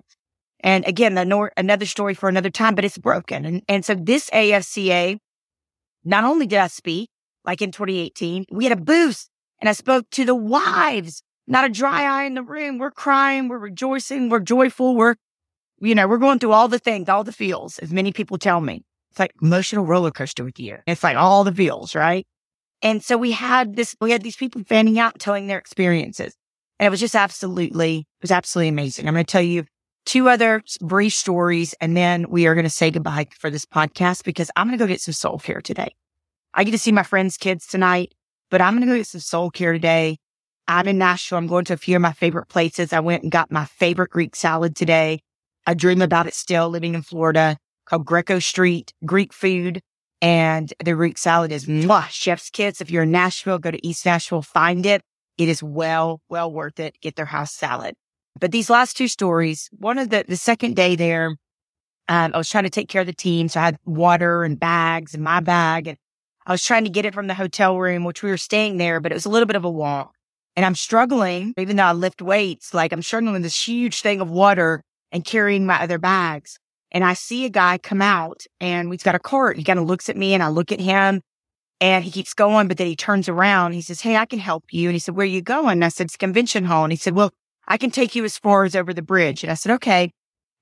And 0.62 0.86
again, 0.88 1.18
another 1.58 1.86
story 1.86 2.14
for 2.14 2.30
another 2.30 2.50
time, 2.50 2.76
but 2.76 2.84
it's 2.84 2.98
broken. 2.98 3.46
And, 3.46 3.62
and 3.68 3.86
so 3.86 3.96
this 3.96 4.30
AFCA, 4.32 5.18
not 6.04 6.24
only 6.24 6.48
did 6.48 6.60
I 6.60 6.68
speak 6.68 7.10
like 7.46 7.62
in 7.62 7.72
2018, 7.72 8.46
we 8.52 8.66
had 8.66 8.74
a 8.78 8.82
booth 8.82 9.28
and 9.62 9.70
I 9.70 9.74
spoke 9.74 10.10
to 10.12 10.26
the 10.26 10.36
wives 10.36 11.24
not 11.48 11.66
a 11.66 11.70
dry 11.70 12.04
eye 12.04 12.26
in 12.26 12.34
the 12.34 12.44
room. 12.44 12.78
We're 12.78 12.92
crying. 12.92 13.48
We're 13.48 13.58
rejoicing. 13.58 14.30
We're 14.30 14.42
joyful. 14.42 14.96
We're, 14.96 15.16
you 15.80 15.96
know, 15.96 16.08
we're 16.08 16.18
going 16.18 16.40
through 16.40 16.54
all 16.54 16.68
the 16.68 16.80
things, 16.80 17.10
all 17.10 17.24
the 17.24 17.32
feels, 17.32 17.80
as 17.80 17.92
many 17.92 18.12
people 18.12 18.38
tell 18.38 18.62
me. 18.62 18.84
It's 19.12 19.20
like 19.20 19.34
emotional 19.42 19.86
roller 19.86 20.12
coaster 20.12 20.44
with 20.44 20.60
you. 20.60 20.78
It's 20.86 21.04
like 21.04 21.18
all 21.18 21.44
the 21.44 21.54
feels, 21.54 21.96
right? 21.96 22.26
And 22.82 23.04
so 23.04 23.18
we 23.18 23.32
had 23.32 23.76
this, 23.76 23.96
we 24.00 24.12
had 24.12 24.22
these 24.22 24.36
people 24.36 24.64
fanning 24.64 25.00
out, 25.00 25.20
telling 25.20 25.48
their 25.48 25.58
experiences. 25.58 26.36
And 26.80 26.88
it 26.88 26.90
was 26.90 27.00
just 27.00 27.16
absolutely, 27.16 28.00
it 28.00 28.22
was 28.22 28.32
absolutely 28.32 28.70
amazing. 28.70 29.08
I'm 29.08 29.14
going 29.14 29.26
to 29.26 29.32
tell 29.32 29.42
you 29.42 29.66
two 30.06 30.30
other 30.30 30.64
brief 30.82 31.14
stories, 31.14 31.74
and 31.82 31.98
then 31.98 32.28
we 32.30 32.48
are 32.48 32.54
going 32.54 32.64
to 32.64 32.70
say 32.70 32.92
goodbye 32.92 33.28
for 33.38 33.50
this 33.50 33.66
podcast 33.66 34.24
because 34.24 34.52
I'm 34.56 34.68
going 34.68 34.78
to 34.78 34.84
go 34.84 34.88
get 34.88 35.02
some 35.02 35.14
soul 35.14 35.40
care 35.40 35.62
today. 35.62 35.94
I 36.54 36.64
get 36.64 36.72
to 36.72 36.78
see 36.78 36.92
my 36.92 37.04
friends' 37.04 37.38
kids 37.38 37.68
tonight, 37.68 38.14
but 38.50 38.62
I'm 38.62 38.74
going 38.74 38.88
to 38.88 38.94
go 38.94 38.98
get 38.98 39.08
some 39.08 39.22
soul 39.22 39.50
care 39.50 39.74
today. 39.74 40.18
I'm 40.68 40.88
in 40.88 40.98
Nashville. 40.98 41.38
I'm 41.38 41.48
going 41.48 41.66
to 41.66 41.74
a 41.74 41.78
few 41.78 41.96
of 41.96 42.02
my 42.02 42.14
favorite 42.14 42.48
places. 42.48 42.94
I 42.94 43.00
went 43.00 43.24
and 43.24 43.32
got 43.32 43.52
my 43.52 43.66
favorite 43.66 44.12
Greek 44.12 44.36
salad 44.36 44.76
today. 44.76 45.22
I 45.68 45.74
dream 45.74 46.02
about 46.02 46.28
it 46.28 46.34
still 46.34 46.70
living 46.70 46.96
in 46.96 47.02
Florida 47.02 47.58
called 47.86 48.06
Greko 48.06 48.42
Street 48.42 48.94
Greek 49.06 49.34
food. 49.34 49.82
And 50.22 50.74
the 50.84 50.94
Greek 50.94 51.18
salad 51.18 51.52
is 51.52 51.66
mwah, 51.66 52.08
chef's 52.08 52.50
kiss. 52.50 52.82
If 52.82 52.90
you're 52.90 53.04
in 53.04 53.12
Nashville, 53.12 53.60
go 53.60 53.70
to 53.70 53.88
East 53.88 54.06
Nashville, 54.06 54.42
find 54.42 54.86
it. 54.86 55.02
It 55.38 55.50
is 55.50 55.62
well, 55.62 56.22
well 56.30 56.52
worth 56.52 56.80
it. 56.80 57.00
Get 57.02 57.18
their 57.18 57.26
house 57.26 57.54
salad. 57.54 57.94
But 58.40 58.52
these 58.52 58.70
last 58.70 58.98
two 58.98 59.08
stories, 59.08 59.70
one 59.78 60.00
of 60.00 60.10
the, 60.10 60.26
the 60.28 60.38
second 60.38 60.76
day 60.76 60.96
there, 60.96 61.36
um, 62.08 62.32
I 62.34 62.38
was 62.38 62.50
trying 62.50 62.64
to 62.64 62.70
take 62.70 62.88
care 62.88 63.02
of 63.02 63.08
the 63.08 63.14
team. 63.14 63.50
So 63.50 63.60
I 63.60 63.66
had 63.66 63.78
water 63.86 64.44
and 64.44 64.60
bags 64.60 65.14
in 65.14 65.22
my 65.22 65.42
bag 65.42 65.88
and 65.88 65.98
I 66.48 66.54
was 66.54 66.64
trying 66.64 66.86
to 66.86 66.90
get 66.90 67.06
it 67.06 67.14
from 67.14 67.28
the 67.28 67.34
hotel 67.34 67.78
room, 67.78 68.06
which 68.06 68.24
we 68.24 68.30
were 68.30 68.38
staying 68.38 68.78
there, 68.78 69.02
but 69.02 69.12
it 69.12 69.16
was 69.16 69.26
a 69.26 69.30
little 69.30 69.46
bit 69.46 69.58
of 69.58 69.66
a 69.66 69.70
walk. 69.70 70.14
And 70.56 70.66
I'm 70.66 70.76
struggling, 70.76 71.54
even 71.58 71.76
though 71.76 71.84
I 71.84 71.92
lift 71.92 72.22
weights, 72.22 72.74
like 72.74 72.94
I'm 72.94 73.02
struggling 73.02 73.34
with 73.34 73.44
this 73.44 73.68
huge 73.68 74.02
thing 74.02 74.22
of 74.22 74.32
water 74.32 74.82
and 75.12 75.26
carrying 75.26 75.66
my 75.66 75.82
other 75.82 75.98
bags. 75.98 76.60
And 76.92 77.04
I 77.04 77.14
see 77.14 77.46
a 77.46 77.50
guy 77.50 77.78
come 77.78 78.02
out 78.02 78.44
and 78.60 78.92
he's 78.92 79.04
got 79.04 79.16
a 79.16 79.20
cart. 79.20 79.58
He 79.58 79.64
kind 79.64 79.80
of 79.80 79.86
looks 79.86 80.10
at 80.10 80.18
me 80.18 80.34
and 80.34 80.42
I 80.42 80.48
look 80.48 80.72
at 80.72 80.80
him 80.80 81.22
and 81.80 82.04
he 82.04 82.12
keeps 82.12 82.34
going, 82.34 82.68
but 82.68 82.78
then 82.78 82.88
he 82.88 82.96
turns 82.96 83.30
around. 83.30 83.74
He 83.74 83.82
says, 83.82 84.02
Hey, 84.02 84.16
I 84.16 84.26
can 84.26 84.40
help 84.40 84.66
you. 84.72 84.90
And 84.90 84.96
he 84.96 85.00
said, 85.00 85.16
Where 85.16 85.26
are 85.26 85.28
you 85.28 85.42
going? 85.42 85.74
And 85.74 85.86
I 85.86 85.90
said, 85.90 86.06
It's 86.06 86.18
convention 86.18 86.66
hall. 86.66 86.84
And 86.84 86.94
he 86.94 86.98
said, 86.98 87.16
Well, 87.16 87.32
I 87.68 87.78
can 87.78 87.92
take 87.92 88.16
you 88.16 88.24
as 88.24 88.38
far 88.38 88.64
as 88.64 88.76
over 88.76 88.94
the 88.94 89.02
bridge. 89.02 89.44
And 89.44 89.52
I 89.52 89.56
said, 89.56 89.74
Okay. 89.74 90.12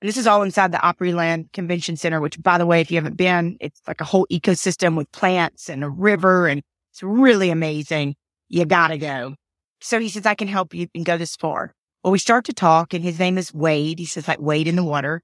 And 0.02 0.08
this 0.08 0.18
is 0.18 0.26
all 0.26 0.42
inside 0.42 0.72
the 0.72 0.78
Opryland 0.78 1.52
Convention 1.52 1.96
Center, 1.96 2.20
which 2.20 2.42
by 2.42 2.58
the 2.58 2.66
way, 2.66 2.82
if 2.82 2.90
you 2.90 2.96
haven't 2.96 3.16
been, 3.16 3.56
it's 3.60 3.80
like 3.86 4.02
a 4.02 4.04
whole 4.04 4.26
ecosystem 4.30 4.94
with 4.94 5.10
plants 5.10 5.70
and 5.70 5.82
a 5.82 5.88
river 5.88 6.48
and 6.48 6.62
it's 6.92 7.02
really 7.02 7.50
amazing. 7.50 8.14
You 8.48 8.64
gotta 8.66 8.98
go. 8.98 9.36
So 9.80 10.00
he 10.00 10.08
says, 10.08 10.26
I 10.26 10.34
can 10.34 10.48
help 10.48 10.74
you 10.74 10.88
and 10.94 11.04
go 11.04 11.16
this 11.16 11.36
far. 11.36 11.74
Well, 12.06 12.12
we 12.12 12.20
start 12.20 12.44
to 12.44 12.52
talk 12.52 12.94
and 12.94 13.02
his 13.02 13.18
name 13.18 13.36
is 13.36 13.52
Wade. 13.52 13.98
He 13.98 14.04
says 14.04 14.28
like 14.28 14.40
Wade 14.40 14.68
in 14.68 14.76
the 14.76 14.84
water. 14.84 15.22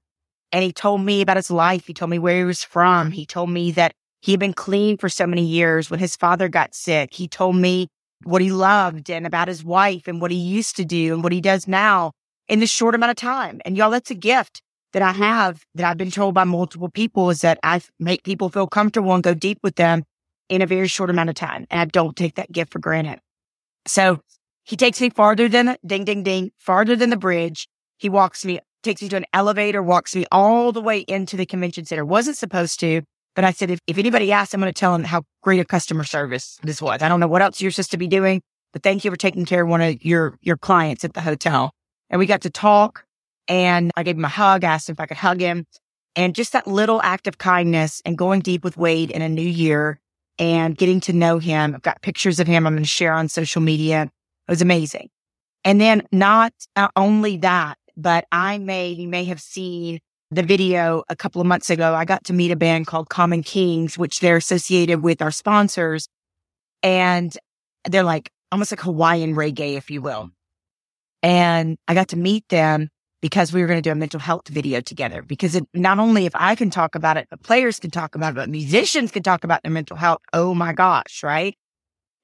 And 0.51 0.65
he 0.65 0.73
told 0.73 0.99
me 0.99 1.21
about 1.21 1.37
his 1.37 1.49
life. 1.49 1.87
He 1.87 1.93
told 1.93 2.11
me 2.11 2.19
where 2.19 2.39
he 2.39 2.43
was 2.43 2.61
from. 2.61 3.11
He 3.11 3.25
told 3.25 3.51
me 3.51 3.71
that 3.71 3.93
he 4.19 4.33
had 4.33 4.39
been 4.41 4.51
clean 4.51 4.97
for 4.97 5.07
so 5.07 5.25
many 5.25 5.45
years 5.45 5.89
when 5.89 6.01
his 6.01 6.17
father 6.17 6.49
got 6.49 6.75
sick. 6.75 7.13
He 7.13 7.29
told 7.29 7.55
me 7.55 7.87
what 8.25 8.41
he 8.41 8.51
loved 8.51 9.09
and 9.09 9.25
about 9.25 9.47
his 9.47 9.63
wife 9.63 10.09
and 10.09 10.19
what 10.19 10.29
he 10.29 10.37
used 10.37 10.75
to 10.75 10.83
do 10.83 11.13
and 11.13 11.23
what 11.23 11.31
he 11.31 11.39
does 11.39 11.69
now 11.69 12.11
in 12.49 12.59
this 12.59 12.69
short 12.69 12.95
amount 12.95 13.11
of 13.11 13.15
time. 13.15 13.61
And 13.63 13.77
y'all, 13.77 13.89
that's 13.89 14.11
a 14.11 14.15
gift 14.15 14.61
that 14.91 15.01
I 15.01 15.13
have 15.13 15.63
that 15.75 15.89
I've 15.89 15.97
been 15.97 16.11
told 16.11 16.33
by 16.33 16.43
multiple 16.43 16.89
people 16.89 17.29
is 17.29 17.39
that 17.43 17.59
I 17.63 17.79
make 17.97 18.25
people 18.25 18.49
feel 18.49 18.67
comfortable 18.67 19.13
and 19.13 19.23
go 19.23 19.33
deep 19.33 19.59
with 19.63 19.77
them 19.77 20.03
in 20.49 20.61
a 20.61 20.67
very 20.67 20.89
short 20.89 21.09
amount 21.09 21.29
of 21.29 21.35
time. 21.35 21.65
And 21.71 21.79
I 21.79 21.85
don't 21.85 22.17
take 22.17 22.35
that 22.35 22.51
gift 22.51 22.73
for 22.73 22.79
granted. 22.79 23.21
So 23.87 24.19
he 24.63 24.75
takes 24.75 25.01
me 25.01 25.09
farther 25.09 25.49
than 25.49 25.77
ding, 25.85 26.05
ding, 26.05 26.23
ding, 26.23 26.51
farther 26.57 26.95
than 26.95 27.09
the 27.09 27.17
bridge. 27.17 27.67
He 27.97 28.09
walks 28.09 28.45
me, 28.45 28.59
takes 28.81 29.01
me 29.01 29.09
to 29.09 29.17
an 29.17 29.25
elevator, 29.33 29.83
walks 29.83 30.15
me 30.15 30.25
all 30.31 30.71
the 30.71 30.81
way 30.81 30.99
into 31.01 31.37
the 31.37 31.45
convention 31.45 31.85
center. 31.85 32.05
Wasn't 32.05 32.37
supposed 32.37 32.79
to, 32.79 33.01
but 33.35 33.45
I 33.45 33.51
said, 33.51 33.71
if, 33.71 33.79
if 33.87 33.97
anybody 33.97 34.31
asks, 34.31 34.53
I'm 34.53 34.61
going 34.61 34.71
to 34.71 34.79
tell 34.79 34.93
them 34.93 35.03
how 35.03 35.23
great 35.41 35.59
a 35.59 35.65
customer 35.65 36.03
service 36.03 36.57
this 36.63 36.81
was. 36.81 37.01
I 37.01 37.09
don't 37.09 37.19
know 37.19 37.27
what 37.27 37.41
else 37.41 37.61
you're 37.61 37.71
supposed 37.71 37.91
to 37.91 37.97
be 37.97 38.07
doing, 38.07 38.41
but 38.71 38.83
thank 38.83 39.03
you 39.03 39.11
for 39.11 39.17
taking 39.17 39.45
care 39.45 39.63
of 39.63 39.69
one 39.69 39.81
of 39.81 40.03
your, 40.03 40.37
your 40.41 40.57
clients 40.57 41.03
at 41.03 41.13
the 41.13 41.21
hotel. 41.21 41.71
And 42.09 42.19
we 42.19 42.25
got 42.25 42.41
to 42.41 42.49
talk 42.49 43.05
and 43.47 43.91
I 43.97 44.03
gave 44.03 44.17
him 44.17 44.25
a 44.25 44.29
hug, 44.29 44.63
asked 44.63 44.89
if 44.89 44.99
I 44.99 45.05
could 45.05 45.17
hug 45.17 45.39
him 45.39 45.65
and 46.15 46.35
just 46.35 46.53
that 46.53 46.67
little 46.67 47.01
act 47.01 47.27
of 47.27 47.37
kindness 47.37 48.01
and 48.05 48.17
going 48.17 48.41
deep 48.41 48.63
with 48.63 48.77
Wade 48.77 49.11
in 49.11 49.21
a 49.21 49.29
new 49.29 49.41
year 49.41 49.99
and 50.39 50.77
getting 50.77 50.99
to 51.01 51.13
know 51.13 51.39
him. 51.39 51.75
I've 51.75 51.81
got 51.81 52.01
pictures 52.01 52.39
of 52.39 52.47
him 52.47 52.65
I'm 52.65 52.73
going 52.73 52.83
to 52.83 52.87
share 52.87 53.13
on 53.13 53.27
social 53.29 53.61
media. 53.61 54.09
It 54.47 54.51
was 54.51 54.61
amazing. 54.61 55.09
And 55.63 55.79
then 55.79 56.03
not 56.11 56.53
only 56.95 57.37
that, 57.37 57.77
but 57.95 58.25
I 58.31 58.57
may, 58.57 58.89
you 58.89 59.07
may 59.07 59.23
have 59.25 59.39
seen 59.39 59.99
the 60.31 60.43
video 60.43 61.03
a 61.09 61.15
couple 61.15 61.39
of 61.41 61.47
months 61.47 61.69
ago. 61.69 61.93
I 61.93 62.05
got 62.05 62.25
to 62.25 62.33
meet 62.33 62.51
a 62.51 62.55
band 62.55 62.87
called 62.87 63.09
Common 63.09 63.43
Kings, 63.43 63.97
which 63.97 64.19
they're 64.19 64.37
associated 64.37 65.03
with 65.03 65.21
our 65.21 65.31
sponsors. 65.31 66.07
And 66.81 67.35
they're 67.85 68.03
like 68.03 68.29
almost 68.51 68.71
like 68.71 68.81
Hawaiian 68.81 69.35
reggae, 69.35 69.77
if 69.77 69.89
you 69.89 70.01
will. 70.01 70.31
And 71.21 71.77
I 71.87 71.93
got 71.93 72.09
to 72.09 72.17
meet 72.17 72.47
them 72.49 72.89
because 73.21 73.53
we 73.53 73.61
were 73.61 73.67
going 73.67 73.77
to 73.77 73.81
do 73.81 73.91
a 73.91 73.95
mental 73.95 74.19
health 74.19 74.49
video 74.49 74.81
together. 74.81 75.21
Because 75.21 75.55
it, 75.55 75.63
not 75.73 75.99
only 75.99 76.25
if 76.25 76.33
I 76.35 76.55
can 76.55 76.69
talk 76.69 76.95
about 76.95 77.15
it, 77.15 77.27
but 77.29 77.41
players 77.41 77.79
can 77.79 77.89
talk 77.89 78.15
about 78.15 78.33
it, 78.33 78.35
but 78.35 78.49
musicians 78.49 79.11
can 79.11 79.23
talk 79.23 79.45
about 79.45 79.63
their 79.63 79.71
mental 79.71 79.95
health. 79.95 80.19
Oh 80.33 80.53
my 80.53 80.73
gosh, 80.73 81.23
right? 81.23 81.55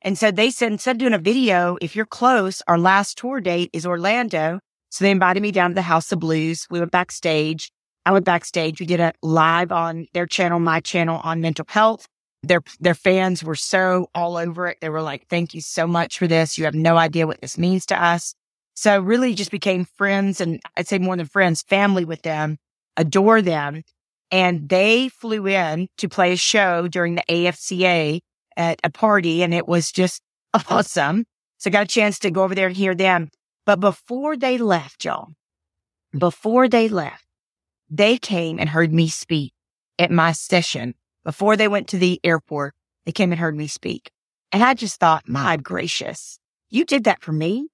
And 0.02 0.18
so 0.18 0.32
they 0.32 0.50
said, 0.50 0.72
instead 0.72 0.96
of 0.96 1.00
doing 1.00 1.14
a 1.14 1.20
video, 1.20 1.78
if 1.82 1.96
you're 1.96 2.06
close, 2.06 2.62
our 2.68 2.78
last 2.78 3.18
tour 3.18 3.42
date 3.42 3.70
is 3.74 3.86
Orlando. 3.86 4.60
So 4.90 5.04
they 5.04 5.12
invited 5.12 5.44
me 5.44 5.52
down 5.52 5.72
to 5.72 5.76
the 5.76 5.82
House 5.82 6.12
of 6.12 6.20
Blues. 6.20 6.66
We 6.70 6.80
went 6.80 6.92
backstage. 6.92 7.72
I 8.06 8.12
went 8.12 8.26
backstage. 8.26 8.80
We 8.80 8.86
did 8.86 9.00
a 9.00 9.14
live 9.22 9.72
on 9.72 10.08
their 10.14 10.26
channel, 10.26 10.60
my 10.60 10.80
channel 10.80 11.20
on 11.24 11.42
mental 11.42 11.66
health. 11.68 12.08
Their, 12.42 12.62
their 12.80 12.96
fans 12.96 13.44
were 13.44 13.56
so 13.56 14.08
all 14.16 14.38
over 14.38 14.68
it. 14.68 14.78
They 14.80 14.90
were 14.90 15.02
like, 15.02 15.28
thank 15.28 15.54
you 15.54 15.62
so 15.62 15.86
much 15.86 16.18
for 16.18 16.28
this. 16.28 16.58
You 16.58 16.64
have 16.64 16.74
no 16.74 16.96
idea 16.96 17.28
what 17.28 17.42
this 17.42 17.58
means 17.58 17.86
to 17.88 18.02
us. 18.02 18.34
So 18.76 19.00
really 19.02 19.34
just 19.34 19.52
became 19.52 19.84
friends 19.84 20.40
and 20.40 20.62
I'd 20.78 20.88
say 20.88 21.00
more 21.00 21.18
than 21.18 21.26
friends, 21.26 21.62
family 21.64 22.06
with 22.06 22.22
them, 22.22 22.58
adore 22.96 23.42
them. 23.42 23.84
And 24.32 24.70
they 24.70 25.10
flew 25.10 25.48
in 25.48 25.90
to 25.98 26.08
play 26.08 26.32
a 26.32 26.38
show 26.38 26.88
during 26.88 27.16
the 27.16 27.24
AFCA 27.30 28.22
at 28.60 28.80
a 28.84 28.92
party 28.92 29.42
and 29.42 29.54
it 29.54 29.68
was 29.68 29.92
just 29.92 30.22
awesome. 30.70 31.26
So 31.58 31.70
I 31.70 31.72
got 31.72 31.84
a 31.84 31.88
chance 31.88 32.20
to 32.20 32.30
go 32.30 32.44
over 32.44 32.54
there 32.54 32.68
and 32.68 32.78
hear 32.78 32.94
them. 32.94 33.30
But 33.66 33.80
before 33.80 34.38
they 34.38 34.58
left, 34.58 35.06
y'all, 35.06 35.30
before 36.18 36.68
they 36.68 36.90
left, 36.90 37.26
they 37.90 38.18
came 38.18 38.60
and 38.60 38.70
heard 38.70 38.94
me 38.94 39.08
speak 39.08 39.54
at 39.98 40.12
my 40.12 40.32
session 40.32 40.94
before 41.24 41.56
they 41.56 41.68
went 41.68 41.88
to 41.90 41.98
the 41.98 42.20
airport. 42.24 42.76
They 43.06 43.12
came 43.12 43.32
and 43.32 43.40
heard 43.40 43.56
me 43.56 43.68
speak. 43.68 44.12
And 44.52 44.64
I 44.64 44.74
just 44.74 45.00
thought, 45.00 45.28
my 45.28 45.58
gracious, 45.58 46.40
you 46.70 46.86
did 46.86 47.04
that 47.06 47.22
for 47.22 47.32
me. 47.32 47.68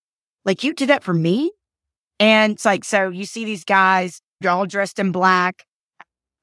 Like 0.43 0.63
you 0.63 0.73
did 0.73 0.89
that 0.89 1.03
for 1.03 1.13
me. 1.13 1.51
And 2.19 2.53
it's 2.53 2.65
like, 2.65 2.83
so 2.83 3.09
you 3.09 3.25
see 3.25 3.45
these 3.45 3.63
guys, 3.63 4.21
they're 4.39 4.51
all 4.51 4.65
dressed 4.65 4.99
in 4.99 5.11
black, 5.11 5.65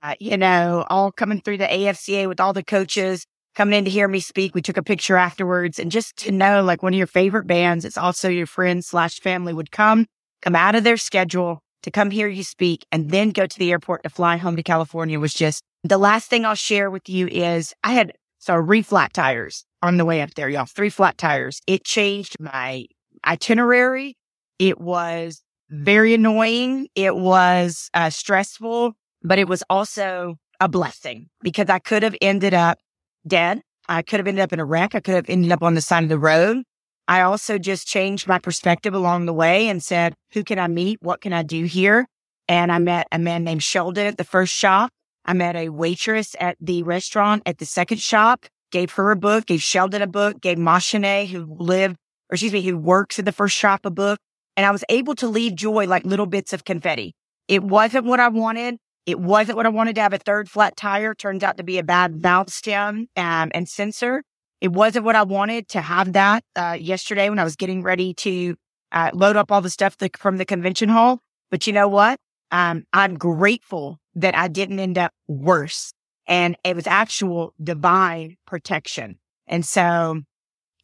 uh, 0.02 0.14
you 0.20 0.36
know, 0.36 0.84
all 0.88 1.12
coming 1.12 1.40
through 1.40 1.58
the 1.58 1.66
AFCA 1.66 2.28
with 2.28 2.40
all 2.40 2.52
the 2.52 2.64
coaches 2.64 3.26
coming 3.54 3.78
in 3.78 3.84
to 3.84 3.90
hear 3.90 4.08
me 4.08 4.20
speak. 4.20 4.54
We 4.54 4.62
took 4.62 4.76
a 4.76 4.82
picture 4.82 5.16
afterwards 5.16 5.78
and 5.78 5.90
just 5.90 6.16
to 6.18 6.32
know 6.32 6.62
like 6.62 6.82
one 6.82 6.94
of 6.94 6.98
your 6.98 7.06
favorite 7.06 7.46
bands, 7.46 7.84
it's 7.84 7.98
also 7.98 8.28
your 8.28 8.46
friends 8.46 8.86
slash 8.86 9.20
family 9.20 9.52
would 9.52 9.70
come, 9.70 10.06
come 10.40 10.56
out 10.56 10.74
of 10.74 10.84
their 10.84 10.96
schedule 10.96 11.62
to 11.82 11.90
come 11.90 12.10
hear 12.10 12.28
you 12.28 12.44
speak 12.44 12.86
and 12.92 13.10
then 13.10 13.30
go 13.30 13.46
to 13.46 13.58
the 13.58 13.70
airport 13.70 14.02
to 14.04 14.08
fly 14.08 14.36
home 14.36 14.56
to 14.56 14.62
California 14.62 15.18
was 15.18 15.34
just 15.34 15.62
the 15.84 15.98
last 15.98 16.30
thing 16.30 16.44
I'll 16.44 16.54
share 16.54 16.90
with 16.90 17.08
you 17.08 17.26
is 17.26 17.74
I 17.82 17.92
had 17.92 18.12
so 18.38 18.64
three 18.64 18.82
flat 18.82 19.12
tires 19.12 19.64
on 19.82 19.96
the 19.96 20.04
way 20.04 20.20
up 20.20 20.34
there, 20.34 20.48
y'all, 20.48 20.64
three 20.64 20.90
flat 20.90 21.18
tires. 21.18 21.60
It 21.66 21.84
changed 21.84 22.36
my 22.38 22.86
itinerary. 23.26 24.16
It 24.58 24.80
was 24.80 25.42
very 25.70 26.14
annoying. 26.14 26.88
It 26.94 27.16
was 27.16 27.88
uh, 27.94 28.10
stressful, 28.10 28.92
but 29.22 29.38
it 29.38 29.48
was 29.48 29.64
also 29.68 30.36
a 30.60 30.68
blessing 30.68 31.28
because 31.42 31.68
I 31.68 31.78
could 31.78 32.02
have 32.02 32.14
ended 32.20 32.54
up 32.54 32.78
dead. 33.26 33.62
I 33.88 34.02
could 34.02 34.20
have 34.20 34.26
ended 34.26 34.42
up 34.42 34.52
in 34.52 34.60
a 34.60 34.64
wreck. 34.64 34.94
I 34.94 35.00
could 35.00 35.14
have 35.14 35.28
ended 35.28 35.52
up 35.52 35.62
on 35.62 35.74
the 35.74 35.80
side 35.80 36.02
of 36.02 36.08
the 36.08 36.18
road. 36.18 36.62
I 37.08 37.22
also 37.22 37.58
just 37.58 37.86
changed 37.86 38.28
my 38.28 38.38
perspective 38.38 38.94
along 38.94 39.26
the 39.26 39.32
way 39.32 39.68
and 39.68 39.82
said, 39.82 40.14
who 40.32 40.44
can 40.44 40.58
I 40.58 40.68
meet? 40.68 40.98
What 41.02 41.20
can 41.20 41.32
I 41.32 41.42
do 41.42 41.64
here? 41.64 42.06
And 42.48 42.70
I 42.70 42.78
met 42.78 43.08
a 43.12 43.18
man 43.18 43.44
named 43.44 43.62
Sheldon 43.62 44.06
at 44.06 44.18
the 44.18 44.24
first 44.24 44.54
shop. 44.54 44.90
I 45.24 45.32
met 45.32 45.56
a 45.56 45.68
waitress 45.68 46.34
at 46.40 46.56
the 46.60 46.82
restaurant 46.82 47.42
at 47.46 47.58
the 47.58 47.66
second 47.66 48.00
shop, 48.00 48.46
gave 48.70 48.92
her 48.92 49.10
a 49.10 49.16
book, 49.16 49.46
gave 49.46 49.62
Sheldon 49.62 50.02
a 50.02 50.06
book, 50.06 50.40
gave 50.40 50.58
Machine, 50.58 51.26
who 51.26 51.46
lived, 51.58 51.96
or 52.30 52.34
excuse 52.34 52.52
me, 52.52 52.62
who 52.62 52.76
works 52.76 53.18
at 53.18 53.24
the 53.24 53.32
first 53.32 53.56
shop 53.56 53.84
a 53.84 53.90
book. 53.90 54.18
And 54.56 54.66
I 54.66 54.70
was 54.70 54.84
able 54.88 55.14
to 55.16 55.28
leave 55.28 55.54
joy 55.54 55.86
like 55.86 56.04
little 56.04 56.26
bits 56.26 56.52
of 56.52 56.64
confetti. 56.64 57.14
It 57.48 57.62
wasn't 57.62 58.04
what 58.04 58.20
I 58.20 58.28
wanted. 58.28 58.76
It 59.06 59.18
wasn't 59.18 59.56
what 59.56 59.66
I 59.66 59.70
wanted 59.70 59.96
to 59.96 60.00
have 60.00 60.12
a 60.12 60.18
third 60.18 60.48
flat 60.48 60.76
tire. 60.76 61.14
Turns 61.14 61.42
out 61.42 61.56
to 61.56 61.62
be 61.62 61.78
a 61.78 61.82
bad 61.82 62.16
valve 62.16 62.50
stem 62.50 63.08
um, 63.16 63.50
and 63.52 63.68
sensor. 63.68 64.22
It 64.60 64.72
wasn't 64.72 65.04
what 65.04 65.16
I 65.16 65.24
wanted 65.24 65.68
to 65.70 65.80
have 65.80 66.12
that 66.12 66.44
uh, 66.54 66.76
yesterday 66.78 67.28
when 67.28 67.40
I 67.40 67.44
was 67.44 67.56
getting 67.56 67.82
ready 67.82 68.14
to 68.14 68.54
uh, 68.92 69.10
load 69.12 69.36
up 69.36 69.50
all 69.50 69.60
the 69.60 69.70
stuff 69.70 69.98
the, 69.98 70.10
from 70.16 70.36
the 70.36 70.44
convention 70.44 70.88
hall. 70.88 71.20
But 71.50 71.66
you 71.66 71.72
know 71.72 71.88
what? 71.88 72.20
Um, 72.52 72.84
I'm 72.92 73.18
grateful 73.18 73.98
that 74.14 74.36
I 74.36 74.48
didn't 74.48 74.78
end 74.78 74.98
up 74.98 75.12
worse. 75.26 75.92
And 76.28 76.56
it 76.64 76.76
was 76.76 76.86
actual 76.86 77.54
divine 77.62 78.36
protection. 78.46 79.18
And 79.48 79.66
so 79.66 80.20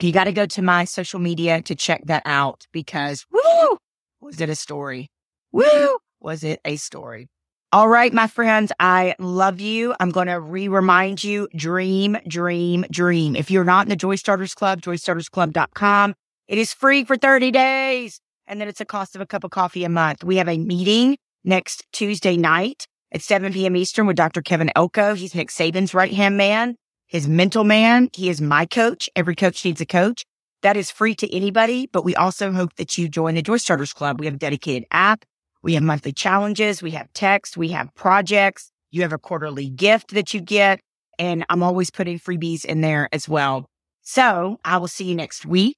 you 0.00 0.12
got 0.12 0.24
to 0.24 0.32
go 0.32 0.46
to 0.46 0.62
my 0.62 0.84
social 0.84 1.20
media 1.20 1.62
to 1.62 1.74
check 1.74 2.02
that 2.06 2.22
out 2.24 2.66
because 2.72 3.24
woo, 3.30 3.78
was 4.20 4.40
it 4.40 4.48
a 4.48 4.56
story? 4.56 5.10
Woo! 5.52 5.98
was 6.20 6.44
it 6.44 6.60
a 6.64 6.76
story? 6.76 7.28
All 7.70 7.86
right, 7.86 8.14
my 8.14 8.28
friends, 8.28 8.72
I 8.80 9.14
love 9.18 9.60
you. 9.60 9.94
I'm 10.00 10.08
going 10.08 10.28
to 10.28 10.40
re 10.40 10.68
remind 10.68 11.22
you 11.22 11.48
dream, 11.54 12.16
dream, 12.26 12.86
dream. 12.90 13.36
If 13.36 13.50
you're 13.50 13.62
not 13.62 13.84
in 13.84 13.90
the 13.90 13.96
Joy 13.96 14.14
Starters 14.16 14.54
Club, 14.54 14.80
joystartersclub.com. 14.80 16.14
It 16.48 16.56
is 16.56 16.72
free 16.72 17.04
for 17.04 17.18
30 17.18 17.50
days. 17.50 18.22
And 18.46 18.58
then 18.58 18.68
it's 18.68 18.80
a 18.80 18.86
cost 18.86 19.14
of 19.14 19.20
a 19.20 19.26
cup 19.26 19.44
of 19.44 19.50
coffee 19.50 19.84
a 19.84 19.90
month. 19.90 20.24
We 20.24 20.36
have 20.36 20.48
a 20.48 20.56
meeting 20.56 21.18
next 21.44 21.84
Tuesday 21.92 22.38
night 22.38 22.86
at 23.12 23.20
7 23.20 23.52
p.m. 23.52 23.76
Eastern 23.76 24.06
with 24.06 24.16
Dr. 24.16 24.40
Kevin 24.40 24.70
Elko. 24.74 25.14
He's 25.14 25.34
Nick 25.34 25.50
Saban's 25.50 25.92
right 25.92 26.14
hand 26.14 26.38
man, 26.38 26.74
his 27.06 27.28
mental 27.28 27.64
man. 27.64 28.08
He 28.14 28.30
is 28.30 28.40
my 28.40 28.64
coach. 28.64 29.10
Every 29.14 29.36
coach 29.36 29.62
needs 29.62 29.82
a 29.82 29.86
coach. 29.86 30.24
That 30.62 30.78
is 30.78 30.90
free 30.90 31.14
to 31.16 31.36
anybody, 31.36 31.86
but 31.92 32.02
we 32.02 32.16
also 32.16 32.50
hope 32.50 32.76
that 32.76 32.96
you 32.96 33.10
join 33.10 33.34
the 33.34 33.42
Joy 33.42 33.58
Starters 33.58 33.92
Club. 33.92 34.20
We 34.20 34.24
have 34.24 34.36
a 34.36 34.38
dedicated 34.38 34.88
app. 34.90 35.26
We 35.62 35.74
have 35.74 35.82
monthly 35.82 36.12
challenges. 36.12 36.82
We 36.82 36.92
have 36.92 37.12
text. 37.12 37.56
We 37.56 37.68
have 37.68 37.94
projects. 37.94 38.70
You 38.90 39.02
have 39.02 39.12
a 39.12 39.18
quarterly 39.18 39.68
gift 39.68 40.14
that 40.14 40.32
you 40.32 40.40
get. 40.40 40.80
And 41.18 41.44
I'm 41.48 41.62
always 41.62 41.90
putting 41.90 42.18
freebies 42.18 42.64
in 42.64 42.80
there 42.80 43.08
as 43.12 43.28
well. 43.28 43.66
So 44.02 44.58
I 44.64 44.78
will 44.78 44.88
see 44.88 45.04
you 45.04 45.14
next 45.14 45.44
week. 45.44 45.76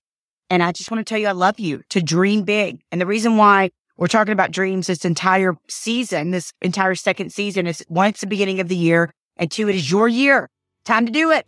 And 0.50 0.62
I 0.62 0.72
just 0.72 0.90
want 0.90 1.04
to 1.04 1.08
tell 1.08 1.18
you, 1.18 1.28
I 1.28 1.32
love 1.32 1.58
you 1.58 1.82
to 1.90 2.02
dream 2.02 2.42
big. 2.42 2.80
And 2.90 3.00
the 3.00 3.06
reason 3.06 3.36
why 3.36 3.70
we're 3.96 4.08
talking 4.08 4.32
about 4.32 4.50
dreams 4.50 4.88
this 4.88 5.04
entire 5.04 5.56
season, 5.68 6.30
this 6.30 6.52
entire 6.60 6.94
second 6.94 7.32
season 7.32 7.66
is 7.66 7.84
one, 7.88 8.08
it's 8.08 8.20
the 8.20 8.26
beginning 8.26 8.60
of 8.60 8.68
the 8.68 8.76
year. 8.76 9.12
And 9.36 9.50
two, 9.50 9.68
it 9.68 9.74
is 9.74 9.90
your 9.90 10.08
year. 10.08 10.48
Time 10.84 11.06
to 11.06 11.12
do 11.12 11.30
it. 11.30 11.46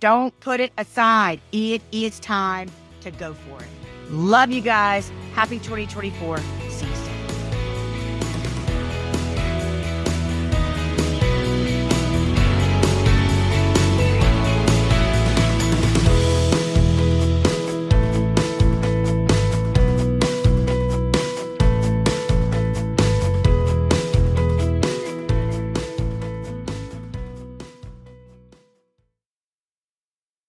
Don't 0.00 0.38
put 0.40 0.60
it 0.60 0.72
aside. 0.78 1.40
It 1.52 1.82
is 1.92 2.18
time 2.20 2.70
to 3.00 3.10
go 3.10 3.34
for 3.34 3.62
it. 3.62 3.68
Love 4.10 4.50
you 4.50 4.60
guys. 4.60 5.10
Happy 5.34 5.58
2024. 5.58 6.38